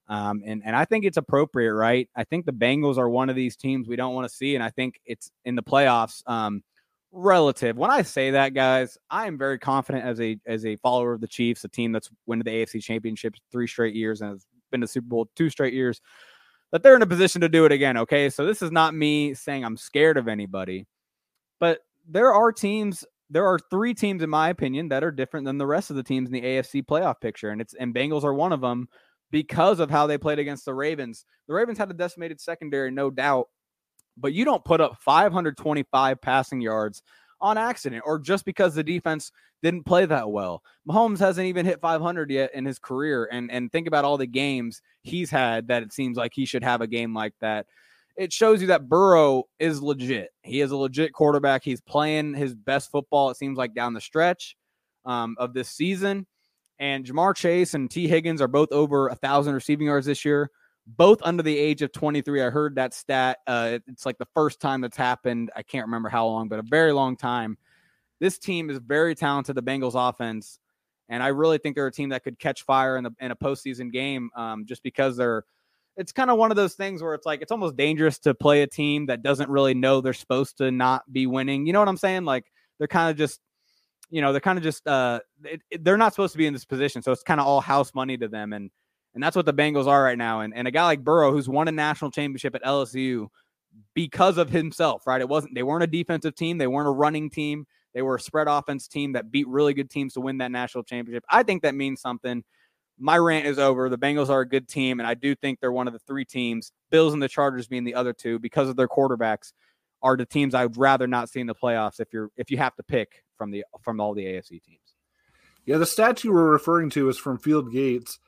[0.08, 2.08] Um, and, and I think it's appropriate, right?
[2.16, 4.54] I think the Bengals are one of these teams we don't want to see.
[4.54, 6.22] And I think it's in the playoffs.
[6.28, 6.62] Um,
[7.12, 7.78] relative.
[7.78, 11.22] When I say that, guys, I am very confident as a as a follower of
[11.22, 14.82] the Chiefs, a team that's won the AFC Championship three straight years and has been
[14.82, 16.02] to Super Bowl two straight years,
[16.72, 17.98] that they're in a position to do it again.
[17.98, 20.86] Okay, so this is not me saying I'm scared of anybody.
[21.60, 25.58] But there are teams, there are three teams, in my opinion, that are different than
[25.58, 27.50] the rest of the teams in the AFC playoff picture.
[27.50, 28.88] And it's and Bengals are one of them
[29.32, 31.26] because of how they played against the Ravens.
[31.48, 33.48] The Ravens had a decimated secondary, no doubt,
[34.18, 37.04] but you don't put up 525 passing yards
[37.40, 39.32] on accident or just because the defense
[39.62, 40.64] didn't play that well.
[40.88, 44.28] Mahomes hasn't even hit 500 yet in his career and and think about all the
[44.28, 47.68] games he's had that it seems like he should have a game like that
[48.18, 50.32] it shows you that Burrow is legit.
[50.42, 51.64] He is a legit quarterback.
[51.64, 54.58] He's playing his best football, it seems like, down the stretch
[55.06, 56.26] um, of this season.
[56.80, 60.50] And Ja'Marr Chase and Tee Higgins are both over a thousand receiving yards this year,
[60.86, 62.42] both under the age of 23.
[62.42, 63.38] I heard that stat.
[63.46, 65.52] Uh, it's like the first time that's happened.
[65.56, 67.58] I can't remember how long, but a very long time.
[68.20, 70.60] This team is very talented, the Bengals offense.
[71.10, 73.36] And I really think they're a team that could catch fire in, the, in a
[73.36, 75.44] postseason game um, just because they're
[75.98, 78.62] it's kind of one of those things where it's like it's almost dangerous to play
[78.62, 81.66] a team that doesn't really know they're supposed to not be winning.
[81.66, 82.24] You know what I'm saying?
[82.24, 82.46] Like
[82.78, 83.40] they're kind of just,
[84.10, 86.54] you know, they're kind of just uh, it, it, they're not supposed to be in
[86.54, 88.70] this position, so it's kind of all house money to them, and
[89.16, 90.42] and that's what the Bengals are right now.
[90.42, 93.28] And and a guy like Burrow, who's won a national championship at LSU
[93.96, 95.20] because of himself, right?
[95.20, 98.20] It wasn't they weren't a defensive team, they weren't a running team, they were a
[98.20, 101.24] spread offense team that beat really good teams to win that national championship.
[101.30, 102.44] I think that means something
[103.00, 103.90] my rant is over.
[103.90, 106.26] The Bengals are a good team, and I do think they're one of the three
[106.26, 109.54] teams, Bills and the Chargers being the other two, because of their quarterbacks,
[110.02, 112.58] are the teams I would rather not see in the playoffs if you're if you
[112.58, 114.96] have to pick from the from all the AFC teams.
[115.66, 118.20] Yeah, the stat you were referring to is from Field Yates.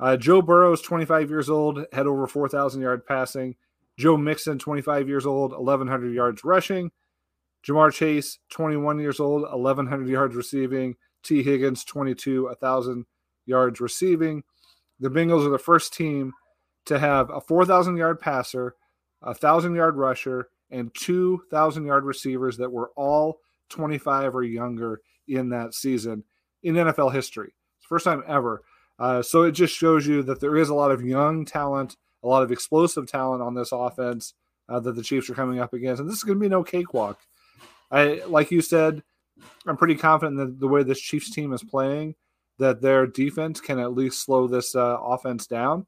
[0.00, 3.56] Uh, Joe Burrow is 25 years old, had over 4,000 yard passing.
[3.96, 6.92] Joe Mixon, 25 years old, 1,100 yards rushing.
[7.66, 10.94] Ja'Marr Chase, 21 years old, 1,100 yards receiving.
[11.24, 13.06] Tee Higgins, 22, 1,000
[13.48, 14.42] yards receiving.
[15.00, 16.32] The Bengals are the first team
[16.86, 18.74] to have a 4,000 yard passer,
[19.22, 23.40] a 1,000 yard rusher, and 2,000 yard receivers that were all
[23.70, 26.24] 25 or younger in that season
[26.62, 27.52] in NFL history.
[27.78, 28.62] It's first time ever.
[28.98, 32.28] Uh, so it just shows you that there is a lot of young talent, a
[32.28, 34.34] lot of explosive talent on this offense
[34.68, 36.00] uh, that the Chiefs are coming up against.
[36.00, 37.20] And this is going to be no cakewalk.
[37.90, 39.02] I, like you said,
[39.66, 42.14] I'm pretty confident that the way this Chiefs team is playing,
[42.58, 45.86] that their defense can at least slow this uh, offense down.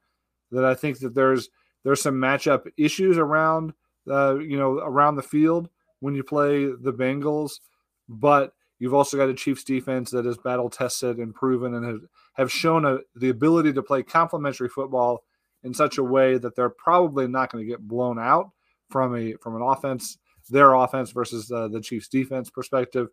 [0.51, 1.49] That I think that there's
[1.85, 3.73] there's some matchup issues around
[4.09, 5.69] uh, you know around the field
[6.01, 7.61] when you play the Bengals,
[8.09, 12.01] but you've also got a Chiefs defense that is battle tested and proven and have,
[12.35, 15.25] have shown a, the ability to play complementary football
[15.63, 18.51] in such a way that they're probably not going to get blown out
[18.89, 20.19] from a from an offense
[20.49, 23.09] their offense versus uh, the Chiefs defense perspective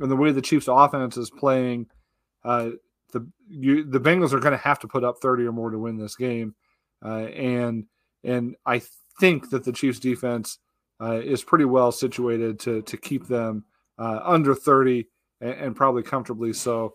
[0.00, 1.86] and the way the Chiefs offense is playing
[2.44, 2.70] uh,
[3.12, 5.78] the you, the Bengals are going to have to put up 30 or more to
[5.78, 6.54] win this game
[7.04, 7.84] uh, and
[8.24, 8.82] and I
[9.20, 10.58] think that the Chiefs defense
[11.00, 13.64] uh, is pretty well situated to to keep them
[13.98, 15.06] uh, under 30
[15.40, 16.94] and, and, probably comfortably so.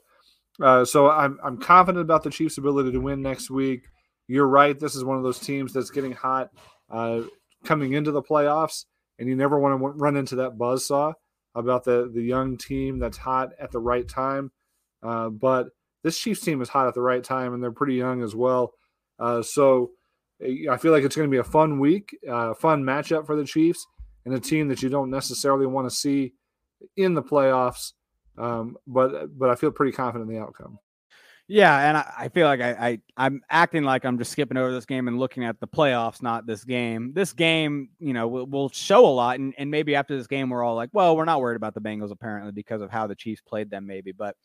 [0.61, 3.87] Uh, so I'm I'm confident about the Chiefs' ability to win next week.
[4.27, 4.77] You're right.
[4.77, 6.49] This is one of those teams that's getting hot
[6.89, 7.21] uh,
[7.63, 8.85] coming into the playoffs,
[9.17, 11.13] and you never want to run into that buzz saw
[11.55, 14.51] about the the young team that's hot at the right time.
[15.01, 15.67] Uh, but
[16.03, 18.73] this Chiefs team is hot at the right time, and they're pretty young as well.
[19.19, 19.91] Uh, so
[20.41, 23.45] I feel like it's going to be a fun week, uh, fun matchup for the
[23.45, 23.85] Chiefs,
[24.25, 26.33] and a team that you don't necessarily want to see
[26.95, 27.93] in the playoffs.
[28.37, 30.79] Um, but but I feel pretty confident in the outcome.
[31.51, 34.71] Yeah, and I, I feel like I, I am acting like I'm just skipping over
[34.71, 37.11] this game and looking at the playoffs, not this game.
[37.13, 40.51] This game, you know, will, will show a lot, and, and maybe after this game,
[40.51, 43.15] we're all like, well, we're not worried about the Bengals apparently because of how the
[43.15, 44.11] Chiefs played them, maybe.
[44.11, 44.35] But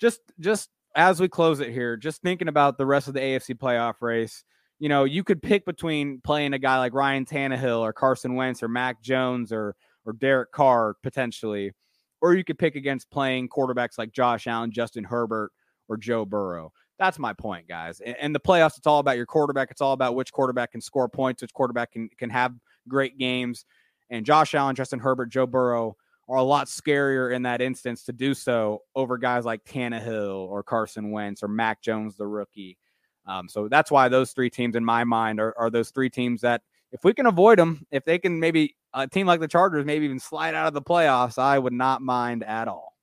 [0.00, 3.56] just just as we close it here, just thinking about the rest of the AFC
[3.56, 4.44] playoff race
[4.78, 8.62] you know, you could pick between playing a guy like Ryan Tannehill or Carson Wentz
[8.62, 11.72] or Mac Jones or or Derek Carr potentially,
[12.20, 15.52] or you could pick against playing quarterbacks like Josh Allen, Justin Herbert,
[15.88, 16.72] or Joe Burrow.
[16.98, 18.00] That's my point, guys.
[18.00, 19.70] And the playoffs, it's all about your quarterback.
[19.70, 22.52] It's all about which quarterback can score points, which quarterback can can have
[22.88, 23.64] great games.
[24.10, 25.96] And Josh Allen, Justin Herbert, Joe Burrow
[26.28, 30.62] are a lot scarier in that instance to do so over guys like Tannehill or
[30.62, 32.78] Carson Wentz or Mac Jones, the rookie.
[33.26, 36.42] Um, so that's why those three teams, in my mind, are, are those three teams
[36.42, 36.62] that
[36.92, 40.04] if we can avoid them, if they can maybe a team like the Chargers maybe
[40.04, 42.94] even slide out of the playoffs, I would not mind at all.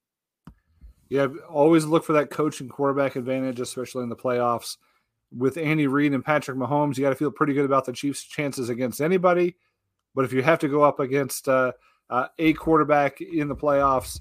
[1.09, 4.77] Yeah, always look for that coach and quarterback advantage, especially in the playoffs.
[5.35, 8.23] With Andy Reid and Patrick Mahomes, you got to feel pretty good about the Chiefs'
[8.23, 9.55] chances against anybody.
[10.15, 11.73] But if you have to go up against uh,
[12.11, 14.19] uh, a quarterback in the playoffs,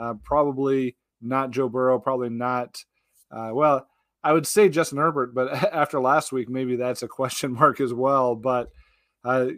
[0.00, 2.82] uh, probably not Joe Burrow, probably not.
[3.30, 3.86] Uh, well,
[4.24, 7.92] I would say Justin Herbert, but after last week, maybe that's a question mark as
[7.92, 8.36] well.
[8.36, 8.70] But
[9.24, 9.48] uh,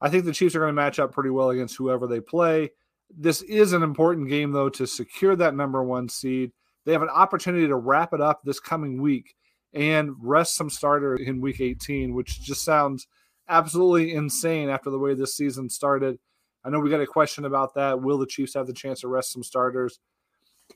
[0.00, 2.70] I think the Chiefs are going to match up pretty well against whoever they play.
[3.10, 6.52] This is an important game, though, to secure that number one seed.
[6.84, 9.34] They have an opportunity to wrap it up this coming week
[9.72, 13.06] and rest some starter in week 18, which just sounds
[13.48, 16.18] absolutely insane after the way this season started.
[16.66, 18.02] I know we got a question about that.
[18.02, 20.00] Will the Chiefs have the chance to rest some starters?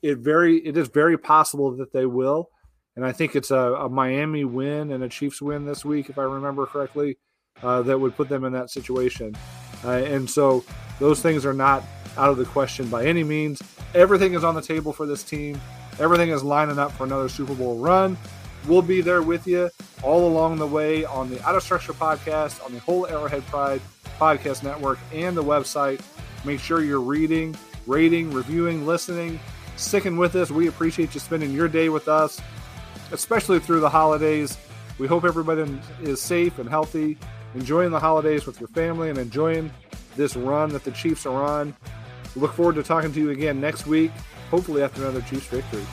[0.02, 2.48] It very it is very possible that they will.
[2.94, 6.18] And I think it's a, a Miami win and a Chiefs win this week, if
[6.18, 7.18] I remember correctly,
[7.62, 9.34] uh, that would put them in that situation.
[9.84, 10.64] Uh, and so
[11.00, 11.82] those things are not
[12.16, 13.60] out of the question by any means.
[13.94, 15.60] Everything is on the table for this team.
[15.98, 18.16] Everything is lining up for another Super Bowl run.
[18.68, 19.70] We'll be there with you
[20.02, 23.80] all along the way on the Out of Structure podcast, on the whole Arrowhead Pride
[24.20, 26.00] podcast network, and the website.
[26.44, 27.56] Make sure you're reading,
[27.86, 29.40] rating, reviewing, listening,
[29.76, 30.50] sticking with us.
[30.50, 32.40] We appreciate you spending your day with us
[33.12, 34.58] especially through the holidays.
[34.98, 37.16] We hope everybody is safe and healthy,
[37.54, 39.72] enjoying the holidays with your family, and enjoying
[40.16, 41.74] this run that the Chiefs are on.
[42.36, 44.12] Look forward to talking to you again next week,
[44.50, 45.84] hopefully after another Chiefs victory.